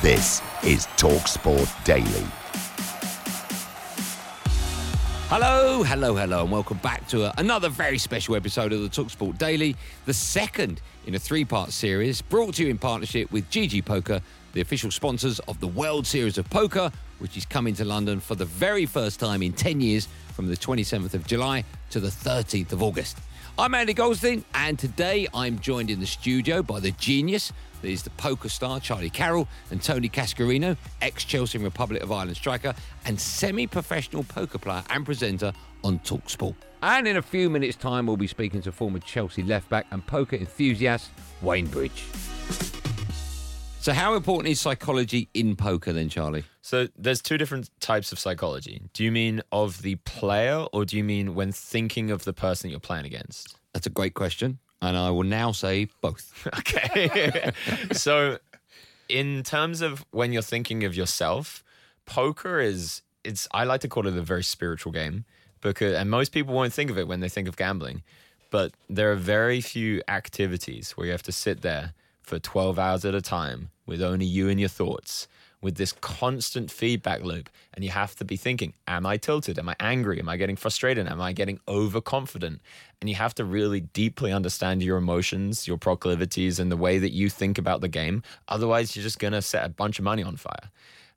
This 0.00 0.40
is 0.62 0.86
TalkSport 0.96 1.82
Daily. 1.82 2.24
Hello, 5.28 5.82
hello, 5.82 6.14
hello, 6.14 6.42
and 6.42 6.52
welcome 6.52 6.78
back 6.78 7.08
to 7.08 7.24
a, 7.24 7.34
another 7.36 7.68
very 7.68 7.98
special 7.98 8.36
episode 8.36 8.72
of 8.72 8.80
the 8.80 8.88
Talksport 8.88 9.38
Daily, 9.38 9.74
the 10.06 10.14
second 10.14 10.80
in 11.08 11.16
a 11.16 11.18
three 11.18 11.44
part 11.44 11.72
series 11.72 12.22
brought 12.22 12.54
to 12.54 12.62
you 12.62 12.70
in 12.70 12.78
partnership 12.78 13.32
with 13.32 13.50
GG 13.50 13.84
Poker, 13.86 14.20
the 14.52 14.60
official 14.60 14.92
sponsors 14.92 15.40
of 15.40 15.58
the 15.58 15.66
World 15.66 16.06
Series 16.06 16.38
of 16.38 16.48
Poker, 16.48 16.92
which 17.18 17.36
is 17.36 17.44
coming 17.44 17.74
to 17.74 17.84
London 17.84 18.20
for 18.20 18.36
the 18.36 18.44
very 18.44 18.86
first 18.86 19.18
time 19.18 19.42
in 19.42 19.52
10 19.52 19.80
years 19.80 20.06
from 20.32 20.46
the 20.46 20.56
27th 20.56 21.14
of 21.14 21.26
July 21.26 21.64
to 21.90 21.98
the 21.98 22.06
13th 22.06 22.70
of 22.70 22.84
August. 22.84 23.18
I'm 23.60 23.74
Andy 23.74 23.92
Goldstein, 23.92 24.44
and 24.54 24.78
today 24.78 25.26
I'm 25.34 25.58
joined 25.58 25.90
in 25.90 25.98
the 25.98 26.06
studio 26.06 26.62
by 26.62 26.78
the 26.78 26.92
genius 26.92 27.52
that 27.82 27.88
is 27.88 28.04
the 28.04 28.10
poker 28.10 28.48
star 28.48 28.78
Charlie 28.78 29.10
Carrel 29.10 29.48
and 29.72 29.82
Tony 29.82 30.08
Cascarino, 30.08 30.76
ex 31.02 31.24
Chelsea 31.24 31.58
Republic 31.58 32.00
of 32.04 32.12
Ireland 32.12 32.36
striker 32.36 32.72
and 33.04 33.18
semi 33.18 33.66
professional 33.66 34.22
poker 34.22 34.58
player 34.58 34.84
and 34.90 35.04
presenter 35.04 35.52
on 35.82 35.98
Talksport. 35.98 36.54
And 36.82 37.08
in 37.08 37.16
a 37.16 37.22
few 37.22 37.50
minutes' 37.50 37.76
time, 37.76 38.06
we'll 38.06 38.16
be 38.16 38.28
speaking 38.28 38.62
to 38.62 38.70
former 38.70 39.00
Chelsea 39.00 39.42
left 39.42 39.68
back 39.68 39.86
and 39.90 40.06
poker 40.06 40.36
enthusiast 40.36 41.10
Wayne 41.42 41.66
Bridge. 41.66 42.04
So, 43.80 43.92
how 43.92 44.14
important 44.14 44.52
is 44.52 44.60
psychology 44.60 45.30
in 45.34 45.56
poker 45.56 45.92
then, 45.92 46.08
Charlie? 46.08 46.44
So 46.68 46.88
there's 46.98 47.22
two 47.22 47.38
different 47.38 47.70
types 47.80 48.12
of 48.12 48.18
psychology. 48.18 48.82
Do 48.92 49.02
you 49.02 49.10
mean 49.10 49.40
of 49.50 49.80
the 49.80 49.94
player 49.94 50.66
or 50.70 50.84
do 50.84 50.98
you 50.98 51.02
mean 51.02 51.34
when 51.34 51.50
thinking 51.50 52.10
of 52.10 52.24
the 52.24 52.34
person 52.34 52.68
you're 52.68 52.78
playing 52.78 53.06
against? 53.06 53.56
That's 53.72 53.86
a 53.86 53.90
great 53.90 54.14
question. 54.14 54.58
And 54.80 54.96
I 54.96 55.10
will 55.10 55.24
now 55.24 55.52
say 55.52 55.88
both. 56.00 56.46
Okay. 56.58 57.52
so 57.92 58.38
in 59.08 59.42
terms 59.42 59.80
of 59.80 60.04
when 60.10 60.32
you're 60.32 60.42
thinking 60.42 60.84
of 60.84 60.94
yourself, 60.94 61.64
poker 62.06 62.60
is 62.60 63.02
it's 63.24 63.48
I 63.52 63.64
like 63.64 63.80
to 63.82 63.88
call 63.88 64.06
it 64.06 64.16
a 64.16 64.22
very 64.22 64.44
spiritual 64.44 64.92
game 64.92 65.24
because 65.60 65.94
and 65.94 66.10
most 66.10 66.32
people 66.32 66.54
won't 66.54 66.72
think 66.72 66.90
of 66.90 66.98
it 66.98 67.08
when 67.08 67.20
they 67.20 67.28
think 67.28 67.48
of 67.48 67.56
gambling. 67.56 68.02
But 68.50 68.72
there 68.88 69.12
are 69.12 69.16
very 69.16 69.60
few 69.60 70.02
activities 70.08 70.92
where 70.92 71.06
you 71.06 71.12
have 71.12 71.22
to 71.24 71.32
sit 71.32 71.60
there 71.60 71.92
for 72.22 72.38
12 72.38 72.78
hours 72.78 73.04
at 73.04 73.14
a 73.14 73.20
time 73.20 73.70
with 73.86 74.02
only 74.02 74.26
you 74.26 74.48
and 74.48 74.58
your 74.58 74.68
thoughts 74.68 75.28
with 75.60 75.76
this 75.76 75.92
constant 75.92 76.70
feedback 76.70 77.22
loop. 77.22 77.48
And 77.74 77.84
you 77.84 77.90
have 77.90 78.14
to 78.16 78.24
be 78.24 78.36
thinking, 78.36 78.74
am 78.86 79.06
I 79.06 79.16
tilted? 79.16 79.58
Am 79.58 79.68
I 79.68 79.76
angry? 79.80 80.18
Am 80.20 80.28
I 80.28 80.36
getting 80.36 80.56
frustrated? 80.56 81.08
Am 81.08 81.20
I 81.20 81.32
getting 81.32 81.60
overconfident? 81.66 82.60
And 83.00 83.10
you 83.10 83.16
have 83.16 83.34
to 83.34 83.44
really 83.44 83.80
deeply 83.80 84.32
understand 84.32 84.82
your 84.82 84.98
emotions, 84.98 85.66
your 85.66 85.78
proclivities, 85.78 86.58
and 86.58 86.70
the 86.70 86.76
way 86.76 86.98
that 86.98 87.12
you 87.12 87.28
think 87.28 87.58
about 87.58 87.80
the 87.80 87.88
game. 87.88 88.22
Otherwise, 88.46 88.94
you're 88.94 89.02
just 89.02 89.18
going 89.18 89.32
to 89.32 89.42
set 89.42 89.64
a 89.64 89.68
bunch 89.68 89.98
of 89.98 90.04
money 90.04 90.22
on 90.22 90.36
fire. 90.36 90.70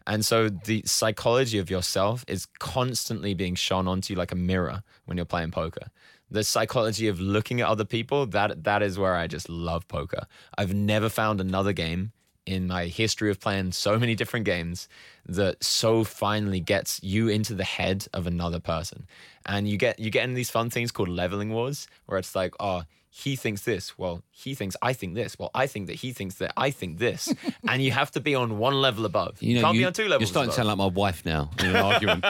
And 0.08 0.26
so 0.26 0.50
the 0.50 0.82
psychology 0.86 1.60
of 1.60 1.70
yourself 1.70 2.26
is 2.28 2.48
constantly 2.60 3.34
being 3.34 3.56
shone 3.56 3.88
onto 3.88 4.14
you 4.14 4.18
like 4.18 4.32
a 4.32 4.36
mirror 4.36 4.82
when 5.06 5.18
you're 5.18 5.26
playing 5.26 5.52
poker. 5.52 5.88
The 6.32 6.44
psychology 6.44 7.08
of 7.08 7.20
looking 7.20 7.62
at 7.62 7.68
other 7.68 7.86
people, 7.86 8.26
that 8.28 8.64
that 8.64 8.82
is 8.82 8.98
where 8.98 9.16
I 9.16 9.28
just 9.28 9.50
love 9.50 9.88
poker. 9.88 10.26
I've 10.58 10.74
never 10.74 11.10
found 11.10 11.42
another 11.42 11.74
game 11.74 12.14
in 12.46 12.68
my 12.68 12.86
history 12.86 13.30
of 13.30 13.40
playing 13.40 13.72
so 13.72 14.00
many 14.00 14.16
different 14.16 14.46
games 14.46 14.88
that 15.26 15.64
so 15.64 16.04
finally 16.04 16.60
gets 16.60 17.02
you 17.04 17.28
into 17.28 17.54
the 17.54 17.64
head 17.64 18.08
of 18.14 18.28
another 18.28 18.60
person. 18.60 19.06
And 19.46 19.68
you 19.68 19.78
get 19.78 20.00
you 20.00 20.10
get 20.10 20.24
in 20.24 20.34
these 20.34 20.50
fun 20.50 20.70
things 20.70 20.92
called 20.92 21.10
leveling 21.10 21.52
wars 21.52 21.88
where 22.06 22.18
it's 22.18 22.36
like, 22.36 22.54
oh, 22.60 22.84
he 23.14 23.36
thinks 23.36 23.64
this. 23.64 23.98
Well, 23.98 24.24
he 24.32 24.56
thinks 24.56 24.76
I 24.82 24.94
think 24.94 25.16
this. 25.16 25.38
Well, 25.38 25.52
I 25.54 25.68
think 25.68 25.88
that 25.88 25.98
he 25.98 26.14
thinks 26.14 26.36
that 26.36 26.54
I 26.56 26.72
think 26.72 26.98
this. 26.98 27.34
and 27.68 27.82
you 27.82 27.92
have 27.92 28.10
to 28.12 28.22
be 28.22 28.36
on 28.36 28.58
one 28.58 28.82
level 28.82 29.06
above. 29.06 29.42
You, 29.42 29.56
know, 29.56 29.62
can't 29.62 29.76
you, 29.76 29.82
be 29.82 29.86
on 29.86 29.94
two 29.94 30.04
levels. 30.04 30.22
You're 30.22 30.28
starting 30.28 30.48
above. 30.48 30.56
to 30.56 30.58
sound 30.58 30.68
like 30.70 30.78
my 30.78 30.88
wife 30.88 31.26
now 31.26 31.50
in 31.60 31.66
an 31.68 31.76
argument. 31.76 32.26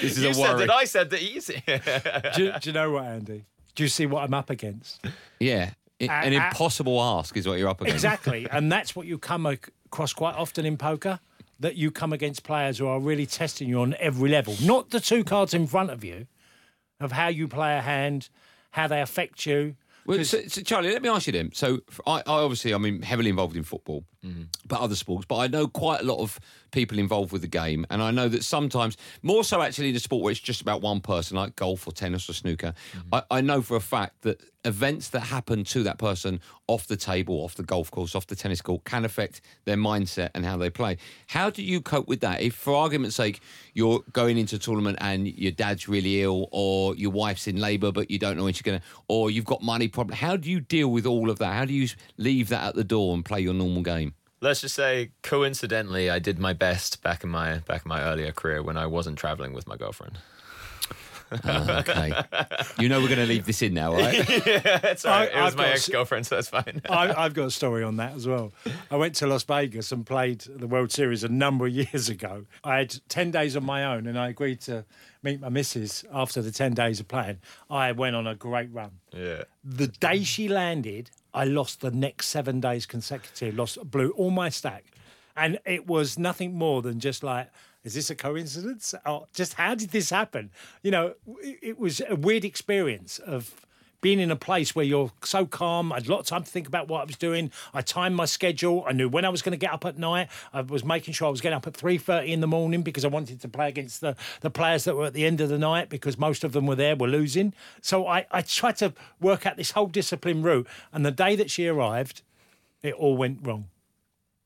This 0.00 0.18
is 0.18 0.22
you 0.22 0.30
a 0.30 0.34
said 0.34 0.56
worry. 0.56 0.66
that 0.66 0.74
I 0.74 0.84
said 0.84 1.10
that 1.10 1.22
easy. 1.22 1.62
do, 2.34 2.44
you- 2.44 2.52
do 2.60 2.68
you 2.70 2.72
know 2.72 2.90
what, 2.92 3.04
Andy? 3.04 3.44
Do 3.74 3.82
you 3.84 3.88
see 3.88 4.06
what 4.06 4.24
I'm 4.24 4.34
up 4.34 4.50
against? 4.50 5.00
Yeah. 5.38 5.70
It- 5.98 6.10
an 6.10 6.32
Uh, 6.32 6.38
uh, 6.40 6.46
impossible 6.46 7.00
ask 7.02 7.36
is 7.36 7.46
what 7.46 7.58
you're 7.58 7.68
up 7.68 7.80
against. 7.80 7.96
Exactly. 7.96 8.46
and 8.52 8.70
that's 8.70 8.94
what 8.94 9.06
you 9.06 9.18
come 9.18 9.46
across 9.46 10.12
quite 10.12 10.34
often 10.36 10.64
in 10.64 10.76
poker 10.76 11.20
that 11.60 11.74
you 11.76 11.90
come 11.90 12.12
against 12.12 12.44
players 12.44 12.78
who 12.78 12.86
are 12.86 13.00
really 13.00 13.26
testing 13.26 13.68
you 13.68 13.80
on 13.80 13.94
every 13.98 14.30
level, 14.30 14.54
not 14.62 14.90
the 14.90 15.00
two 15.00 15.24
cards 15.24 15.54
in 15.54 15.66
front 15.66 15.90
of 15.90 16.04
you, 16.04 16.26
of 17.00 17.10
how 17.12 17.26
you 17.28 17.48
play 17.48 17.76
a 17.76 17.80
hand, 17.80 18.28
how 18.70 18.86
they 18.86 19.00
affect 19.00 19.44
you. 19.44 19.74
Well, 20.06 20.24
so, 20.24 20.40
so 20.46 20.62
Charlie, 20.62 20.90
let 20.92 21.02
me 21.02 21.08
ask 21.08 21.26
you 21.26 21.32
then. 21.34 21.50
So, 21.52 21.80
I 22.06 22.22
obviously, 22.26 22.72
I 22.72 22.78
mean, 22.78 23.02
heavily 23.02 23.28
involved 23.28 23.56
in 23.56 23.62
football, 23.64 24.04
but 24.66 24.80
other 24.80 24.94
sports. 24.94 25.26
But 25.28 25.36
I 25.38 25.46
know 25.48 25.66
quite 25.66 26.00
a 26.00 26.04
lot 26.04 26.20
of 26.20 26.38
people 26.70 26.98
involved 26.98 27.32
with 27.32 27.42
the 27.42 27.48
game, 27.48 27.86
and 27.90 28.02
I 28.02 28.10
know 28.10 28.28
that 28.28 28.44
sometimes, 28.44 28.96
more 29.22 29.44
so 29.44 29.62
actually 29.62 29.90
in 29.90 29.96
a 29.96 30.00
sport 30.00 30.22
where 30.22 30.30
it's 30.30 30.40
just 30.40 30.60
about 30.60 30.82
one 30.82 31.00
person, 31.00 31.36
like 31.36 31.56
golf 31.56 31.86
or 31.86 31.92
tennis 31.92 32.28
or 32.28 32.32
snooker. 32.32 32.74
Mm-hmm. 32.92 33.14
I, 33.14 33.22
I 33.30 33.40
know 33.40 33.62
for 33.62 33.76
a 33.76 33.80
fact 33.80 34.22
that 34.22 34.40
events 34.64 35.08
that 35.10 35.20
happen 35.20 35.64
to 35.64 35.82
that 35.84 35.98
person 35.98 36.40
off 36.66 36.86
the 36.86 36.96
table, 36.96 37.36
off 37.36 37.54
the 37.54 37.62
golf 37.62 37.90
course, 37.90 38.14
off 38.14 38.26
the 38.26 38.36
tennis 38.36 38.60
court, 38.60 38.84
can 38.84 39.04
affect 39.04 39.40
their 39.64 39.76
mindset 39.76 40.30
and 40.34 40.44
how 40.44 40.56
they 40.56 40.68
play. 40.68 40.96
How 41.28 41.48
do 41.48 41.62
you 41.62 41.80
cope 41.80 42.08
with 42.08 42.20
that? 42.20 42.42
If, 42.42 42.54
for 42.54 42.74
argument's 42.74 43.16
sake, 43.16 43.40
you're 43.74 44.00
going 44.12 44.36
into 44.36 44.56
a 44.56 44.58
tournament 44.58 44.98
and 45.00 45.26
your 45.26 45.52
dad's 45.52 45.88
really 45.88 46.22
ill, 46.22 46.48
or 46.50 46.94
your 46.96 47.10
wife's 47.10 47.46
in 47.46 47.56
labour 47.56 47.92
but 47.92 48.10
you 48.10 48.18
don't 48.18 48.36
know 48.36 48.44
when 48.44 48.52
she's 48.52 48.62
going 48.62 48.80
to, 48.80 48.84
or 49.08 49.30
you've 49.30 49.44
got 49.44 49.62
money 49.62 49.88
problem. 49.88 50.16
How 50.16 50.36
do 50.36 50.50
you 50.50 50.60
deal 50.60 50.88
with 50.88 51.06
all 51.06 51.30
of 51.30 51.38
that? 51.38 51.54
How 51.54 51.64
do 51.64 51.72
you 51.72 51.88
leave 52.16 52.48
that 52.48 52.68
at 52.68 52.74
the 52.74 52.84
door 52.84 53.14
and 53.14 53.24
play 53.24 53.40
your 53.40 53.54
normal 53.54 53.82
game? 53.82 54.14
Let's 54.40 54.60
just 54.60 54.74
say, 54.74 55.10
coincidentally, 55.22 56.10
I 56.10 56.18
did 56.20 56.38
my 56.38 56.52
best 56.52 57.02
back 57.02 57.24
in 57.24 57.30
my 57.30 57.58
back 57.60 57.82
in 57.84 57.88
my 57.88 58.02
earlier 58.02 58.32
career 58.32 58.62
when 58.62 58.76
I 58.76 58.86
wasn't 58.86 59.18
traveling 59.18 59.52
with 59.52 59.66
my 59.66 59.76
girlfriend. 59.76 60.18
Ah, 61.44 61.80
okay, 61.80 62.10
you 62.78 62.88
know 62.88 63.00
we're 63.02 63.08
going 63.08 63.18
to 63.20 63.26
leave 63.26 63.44
this 63.44 63.60
in 63.60 63.74
now, 63.74 63.92
right? 63.92 64.26
That's 64.80 65.04
all 65.04 65.12
right. 65.12 65.28
I- 65.34 65.38
it 65.38 65.44
was 65.44 65.52
I've 65.52 65.58
my 65.58 65.68
ex 65.68 65.86
girlfriend, 65.86 66.26
so 66.26 66.36
that's 66.36 66.48
fine. 66.48 66.80
I, 66.88 67.12
I've 67.24 67.34
got 67.34 67.44
a 67.48 67.50
story 67.50 67.82
on 67.84 67.96
that 67.98 68.14
as 68.14 68.26
well. 68.26 68.50
I 68.90 68.96
went 68.96 69.14
to 69.16 69.26
Las 69.26 69.42
Vegas 69.44 69.92
and 69.92 70.06
played 70.06 70.40
the 70.48 70.66
World 70.66 70.90
Series 70.90 71.24
a 71.24 71.28
number 71.28 71.66
of 71.66 71.72
years 71.74 72.08
ago. 72.08 72.46
I 72.64 72.78
had 72.78 72.94
10 73.10 73.30
days 73.30 73.56
on 73.58 73.64
my 73.64 73.84
own 73.84 74.06
and 74.06 74.18
I 74.18 74.28
agreed 74.28 74.62
to 74.62 74.86
meet 75.22 75.38
my 75.42 75.50
missus 75.50 76.02
after 76.14 76.40
the 76.40 76.50
10 76.50 76.72
days 76.72 76.98
of 76.98 77.08
playing. 77.08 77.40
I 77.68 77.92
went 77.92 78.16
on 78.16 78.26
a 78.26 78.34
great 78.34 78.72
run. 78.72 78.92
yeah. 79.14 79.42
The 79.62 79.88
day 79.88 80.24
she 80.24 80.48
landed, 80.48 81.10
I 81.38 81.44
lost 81.44 81.82
the 81.82 81.92
next 81.92 82.26
seven 82.26 82.58
days 82.58 82.84
consecutive, 82.84 83.56
lost, 83.56 83.78
blew 83.88 84.10
all 84.10 84.32
my 84.32 84.48
stack. 84.48 84.86
And 85.36 85.60
it 85.64 85.86
was 85.86 86.18
nothing 86.18 86.52
more 86.52 86.82
than 86.82 86.98
just 86.98 87.22
like, 87.22 87.48
is 87.84 87.94
this 87.94 88.10
a 88.10 88.16
coincidence? 88.16 88.92
Or 89.06 89.28
just 89.32 89.54
how 89.54 89.76
did 89.76 89.90
this 89.90 90.10
happen? 90.10 90.50
You 90.82 90.90
know, 90.90 91.14
it, 91.40 91.58
it 91.62 91.78
was 91.78 92.02
a 92.08 92.16
weird 92.16 92.44
experience 92.44 93.20
of 93.20 93.54
being 94.00 94.20
in 94.20 94.30
a 94.30 94.36
place 94.36 94.74
where 94.74 94.84
you're 94.84 95.10
so 95.24 95.46
calm. 95.46 95.92
I 95.92 95.96
had 95.96 96.06
a 96.06 96.10
lot 96.10 96.20
of 96.20 96.26
time 96.26 96.44
to 96.44 96.50
think 96.50 96.66
about 96.66 96.88
what 96.88 97.00
I 97.00 97.04
was 97.04 97.16
doing. 97.16 97.50
I 97.74 97.80
timed 97.80 98.14
my 98.14 98.24
schedule. 98.24 98.84
I 98.86 98.92
knew 98.92 99.08
when 99.08 99.24
I 99.24 99.28
was 99.28 99.42
going 99.42 99.52
to 99.52 99.58
get 99.58 99.72
up 99.72 99.84
at 99.84 99.98
night. 99.98 100.28
I 100.52 100.60
was 100.60 100.84
making 100.84 101.14
sure 101.14 101.28
I 101.28 101.30
was 101.30 101.40
getting 101.40 101.56
up 101.56 101.66
at 101.66 101.76
three 101.76 101.98
thirty 101.98 102.32
in 102.32 102.40
the 102.40 102.46
morning 102.46 102.82
because 102.82 103.04
I 103.04 103.08
wanted 103.08 103.40
to 103.40 103.48
play 103.48 103.68
against 103.68 104.00
the, 104.00 104.16
the 104.40 104.50
players 104.50 104.84
that 104.84 104.96
were 104.96 105.06
at 105.06 105.14
the 105.14 105.26
end 105.26 105.40
of 105.40 105.48
the 105.48 105.58
night 105.58 105.88
because 105.88 106.18
most 106.18 106.44
of 106.44 106.52
them 106.52 106.66
were 106.66 106.76
there 106.76 106.96
were 106.96 107.08
losing. 107.08 107.54
So 107.80 108.06
I, 108.06 108.26
I 108.30 108.42
tried 108.42 108.76
to 108.76 108.92
work 109.20 109.46
out 109.46 109.56
this 109.56 109.72
whole 109.72 109.86
discipline 109.86 110.42
route. 110.42 110.66
And 110.92 111.04
the 111.04 111.10
day 111.10 111.36
that 111.36 111.50
she 111.50 111.66
arrived, 111.66 112.22
it 112.82 112.94
all 112.94 113.16
went 113.16 113.40
wrong 113.42 113.66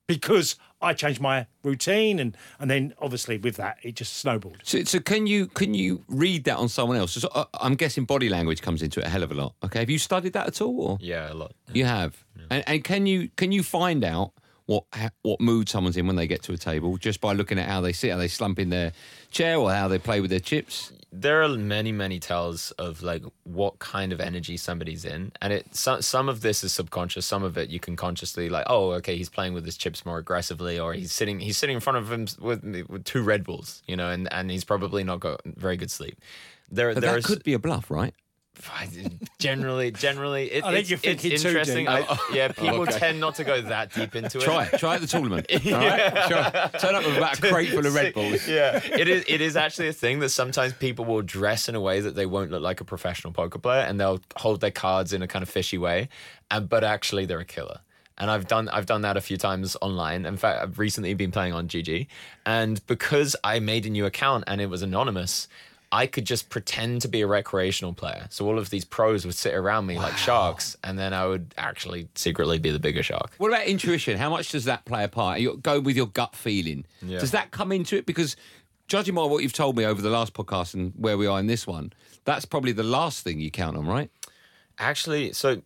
because 0.06 0.56
I 0.80 0.94
changed 0.94 1.20
my 1.20 1.46
routine 1.62 2.18
and 2.18 2.36
and 2.58 2.70
then 2.70 2.94
obviously 3.00 3.38
with 3.38 3.56
that 3.56 3.78
it 3.82 3.94
just 3.94 4.16
snowballed. 4.16 4.58
So, 4.62 4.82
so 4.84 4.98
can 4.98 5.26
you 5.26 5.46
can 5.46 5.74
you 5.74 6.04
read 6.08 6.44
that 6.44 6.56
on 6.56 6.68
someone 6.68 6.96
else? 6.96 7.12
So, 7.12 7.28
uh, 7.34 7.44
I'm 7.54 7.74
guessing 7.74 8.04
body 8.04 8.28
language 8.28 8.62
comes 8.62 8.82
into 8.82 9.00
it 9.00 9.06
a 9.06 9.08
hell 9.08 9.22
of 9.22 9.30
a 9.30 9.34
lot. 9.34 9.54
Okay, 9.64 9.80
have 9.80 9.90
you 9.90 9.98
studied 9.98 10.32
that 10.34 10.46
at 10.46 10.60
all? 10.60 10.80
Or? 10.80 10.98
Yeah, 11.00 11.32
a 11.32 11.34
lot. 11.34 11.52
You 11.72 11.84
have, 11.84 12.24
and, 12.50 12.64
and 12.66 12.84
can 12.84 13.06
you 13.06 13.30
can 13.36 13.52
you 13.52 13.62
find 13.62 14.04
out 14.04 14.32
what 14.72 15.12
what 15.22 15.40
mood 15.40 15.68
someone's 15.68 15.96
in 15.96 16.06
when 16.06 16.16
they 16.16 16.26
get 16.26 16.42
to 16.44 16.52
a 16.52 16.56
table 16.56 16.96
just 16.96 17.20
by 17.20 17.32
looking 17.32 17.58
at 17.58 17.68
how 17.68 17.80
they 17.80 17.92
sit, 17.92 18.10
how 18.10 18.16
they 18.16 18.28
slump 18.28 18.58
in 18.58 18.70
their 18.70 18.92
chair, 19.30 19.56
or 19.58 19.72
how 19.72 19.88
they 19.88 19.98
play 19.98 20.20
with 20.20 20.30
their 20.30 20.40
chips? 20.40 20.92
there 21.14 21.42
are 21.42 21.48
many 21.50 21.92
many 21.92 22.18
tells 22.18 22.70
of 22.72 23.02
like 23.02 23.22
what 23.44 23.78
kind 23.78 24.14
of 24.14 24.20
energy 24.20 24.56
somebody's 24.56 25.04
in 25.04 25.30
and 25.42 25.52
it 25.52 25.66
some, 25.76 26.00
some 26.00 26.26
of 26.26 26.40
this 26.40 26.64
is 26.64 26.72
subconscious 26.72 27.26
some 27.26 27.42
of 27.42 27.58
it 27.58 27.68
you 27.68 27.78
can 27.78 27.96
consciously 27.96 28.48
like 28.48 28.64
oh 28.66 28.92
okay 28.92 29.14
he's 29.14 29.28
playing 29.28 29.52
with 29.52 29.66
his 29.66 29.76
chips 29.76 30.06
more 30.06 30.16
aggressively 30.16 30.78
or 30.78 30.94
he's 30.94 31.12
sitting 31.12 31.38
he's 31.38 31.58
sitting 31.58 31.74
in 31.74 31.80
front 31.80 31.98
of 31.98 32.10
him 32.10 32.26
with, 32.40 32.64
with 32.88 33.04
two 33.04 33.22
red 33.22 33.44
bulls 33.44 33.82
you 33.86 33.94
know 33.94 34.08
and 34.08 34.26
and 34.32 34.50
he's 34.50 34.64
probably 34.64 35.04
not 35.04 35.20
got 35.20 35.42
very 35.44 35.76
good 35.76 35.90
sleep 35.90 36.18
there 36.72 36.94
But 36.94 37.02
there's 37.02 37.24
that 37.24 37.28
could 37.28 37.44
be 37.44 37.52
a 37.52 37.58
bluff, 37.58 37.90
right? 37.90 38.14
generally 39.38 39.90
generally 39.90 40.52
it, 40.52 40.64
I 40.64 40.72
think 40.72 40.80
it's, 40.82 40.90
you're 40.90 40.98
it's 41.02 41.22
thinking 41.22 41.38
too 41.38 41.48
interesting. 41.48 41.88
I, 41.88 42.04
oh, 42.08 42.30
yeah 42.32 42.48
people 42.48 42.82
okay. 42.82 42.98
tend 42.98 43.18
not 43.18 43.34
to 43.36 43.44
go 43.44 43.60
that 43.62 43.92
deep 43.92 44.14
into 44.14 44.38
it 44.38 44.44
Try 44.44 44.66
it. 44.66 44.78
Try 44.78 44.92
it 44.92 44.94
at 44.96 45.00
the 45.00 45.06
tournament. 45.06 45.46
All 45.66 45.72
right? 45.72 46.28
Sure. 46.28 46.80
Turn 46.80 46.94
up 46.94 47.04
with 47.04 47.16
about 47.16 47.38
a 47.38 47.42
crate 47.52 47.70
full 47.70 47.84
of 47.84 47.94
Red 47.94 48.14
Bulls. 48.14 48.46
yeah, 48.48 48.80
it 48.84 49.08
is. 49.08 49.24
It 49.26 49.40
is 49.40 49.56
actually 49.56 49.88
a 49.88 49.92
thing 49.92 50.20
that 50.20 50.28
sometimes 50.30 50.72
people 50.74 51.04
will 51.04 51.22
dress 51.22 51.68
in 51.68 51.74
a 51.74 51.80
way 51.80 52.00
that 52.00 52.14
they 52.14 52.26
won't 52.26 52.50
look 52.50 52.62
like 52.62 52.80
a 52.80 52.84
professional 52.84 53.32
poker 53.32 53.58
player, 53.58 53.82
and 53.82 53.98
they'll 53.98 54.20
hold 54.36 54.60
their 54.60 54.70
cards 54.70 55.12
in 55.12 55.22
a 55.22 55.28
kind 55.28 55.42
of 55.42 55.48
fishy 55.48 55.78
way, 55.78 56.08
and 56.50 56.68
but 56.68 56.84
actually 56.84 57.26
they're 57.26 57.40
a 57.40 57.44
killer. 57.44 57.80
and 58.18 58.30
I've 58.30 58.46
done 58.46 58.68
I've 58.68 58.86
done 58.86 59.02
that 59.02 59.16
a 59.16 59.20
few 59.20 59.36
times 59.36 59.76
online. 59.80 60.26
In 60.26 60.36
fact, 60.36 60.62
I've 60.62 60.78
recently 60.78 61.14
been 61.14 61.32
playing 61.32 61.52
on 61.52 61.68
GG, 61.68 62.06
and 62.46 62.84
because 62.86 63.34
I 63.42 63.58
made 63.58 63.86
a 63.86 63.90
new 63.90 64.06
account 64.06 64.44
and 64.46 64.60
it 64.60 64.66
was 64.66 64.82
anonymous, 64.82 65.48
I 65.94 66.06
could 66.06 66.24
just 66.24 66.48
pretend 66.48 67.02
to 67.02 67.08
be 67.08 67.20
a 67.20 67.26
recreational 67.26 67.92
player. 67.92 68.26
So 68.30 68.46
all 68.46 68.58
of 68.58 68.70
these 68.70 68.84
pros 68.84 69.26
would 69.26 69.34
sit 69.34 69.52
around 69.52 69.86
me 69.86 69.98
like 69.98 70.16
sharks, 70.16 70.74
and 70.82 70.98
then 70.98 71.12
I 71.12 71.26
would 71.26 71.54
actually 71.58 72.08
secretly 72.14 72.58
be 72.58 72.70
the 72.70 72.80
bigger 72.80 73.02
shark. 73.02 73.32
What 73.36 73.48
about 73.48 73.66
intuition? 73.66 74.16
How 74.16 74.30
much 74.30 74.50
does 74.50 74.64
that 74.64 74.86
play 74.86 75.04
a 75.04 75.08
part? 75.08 75.40
You 75.40 75.58
go 75.58 75.80
with 75.80 75.94
your 75.94 76.06
gut 76.06 76.34
feeling. 76.34 76.86
Yeah. 77.02 77.18
Does 77.18 77.32
that 77.32 77.50
come 77.50 77.72
into 77.72 77.96
it? 77.96 78.06
Because 78.06 78.36
judging 78.88 79.14
by 79.14 79.24
what 79.24 79.42
you've 79.42 79.52
told 79.52 79.76
me 79.76 79.84
over 79.84 80.00
the 80.00 80.08
last 80.08 80.32
podcast 80.32 80.72
and 80.72 80.94
where 80.96 81.18
we 81.18 81.26
are 81.26 81.38
in 81.38 81.46
this 81.46 81.66
one, 81.66 81.92
that's 82.24 82.46
probably 82.46 82.72
the 82.72 82.82
last 82.82 83.22
thing 83.22 83.38
you 83.38 83.50
count 83.50 83.76
on, 83.76 83.86
right? 83.86 84.10
Actually, 84.78 85.34
so 85.34 85.60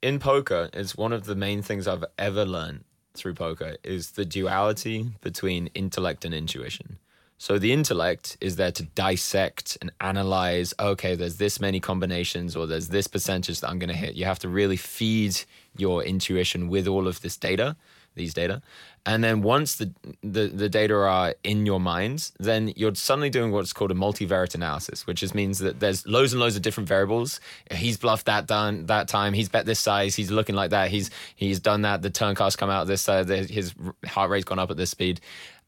in 0.00 0.18
poker, 0.18 0.70
it's 0.72 0.96
one 0.96 1.12
of 1.12 1.24
the 1.24 1.34
main 1.34 1.60
things 1.60 1.86
I've 1.86 2.04
ever 2.16 2.46
learned 2.46 2.84
through 3.12 3.34
poker 3.34 3.76
is 3.84 4.12
the 4.12 4.24
duality 4.24 5.10
between 5.20 5.66
intellect 5.74 6.24
and 6.24 6.32
intuition. 6.32 6.98
So 7.40 7.58
the 7.58 7.72
intellect 7.72 8.36
is 8.42 8.56
there 8.56 8.70
to 8.72 8.82
dissect 8.82 9.78
and 9.80 9.90
analyze, 9.98 10.74
okay, 10.78 11.14
there's 11.14 11.38
this 11.38 11.58
many 11.58 11.80
combinations 11.80 12.54
or 12.54 12.66
there's 12.66 12.88
this 12.88 13.06
percentage 13.06 13.60
that 13.60 13.70
I'm 13.70 13.78
going 13.78 13.88
to 13.88 13.96
hit. 13.96 14.14
You 14.14 14.26
have 14.26 14.38
to 14.40 14.48
really 14.50 14.76
feed 14.76 15.40
your 15.74 16.02
intuition 16.02 16.68
with 16.68 16.86
all 16.86 17.08
of 17.08 17.22
this 17.22 17.38
data, 17.38 17.76
these 18.14 18.34
data. 18.34 18.60
And 19.06 19.24
then 19.24 19.40
once 19.40 19.76
the, 19.76 19.90
the, 20.22 20.48
the 20.48 20.68
data 20.68 20.94
are 20.94 21.34
in 21.42 21.64
your 21.64 21.80
mind, 21.80 22.30
then 22.38 22.74
you're 22.76 22.94
suddenly 22.94 23.30
doing 23.30 23.52
what's 23.52 23.72
called 23.72 23.90
a 23.90 23.94
multivariate 23.94 24.54
analysis, 24.54 25.06
which 25.06 25.20
just 25.20 25.34
means 25.34 25.60
that 25.60 25.80
there's 25.80 26.06
loads 26.06 26.34
and 26.34 26.40
loads 26.40 26.56
of 26.56 26.60
different 26.60 26.90
variables. 26.90 27.40
He's 27.70 27.96
bluffed 27.96 28.26
that 28.26 28.46
done 28.48 28.84
that 28.86 29.08
time. 29.08 29.32
He's 29.32 29.48
bet 29.48 29.64
this 29.64 29.80
size. 29.80 30.14
He's 30.14 30.30
looking 30.30 30.54
like 30.54 30.70
that. 30.70 30.90
He's 30.90 31.10
he's 31.36 31.58
done 31.58 31.82
that. 31.82 32.02
The 32.02 32.10
turn 32.10 32.34
cost 32.34 32.58
come 32.58 32.68
out 32.68 32.86
this 32.86 33.00
side. 33.00 33.28
His 33.30 33.72
heart 34.04 34.28
rate's 34.28 34.44
gone 34.44 34.58
up 34.58 34.70
at 34.70 34.76
this 34.76 34.90
speed. 34.90 35.22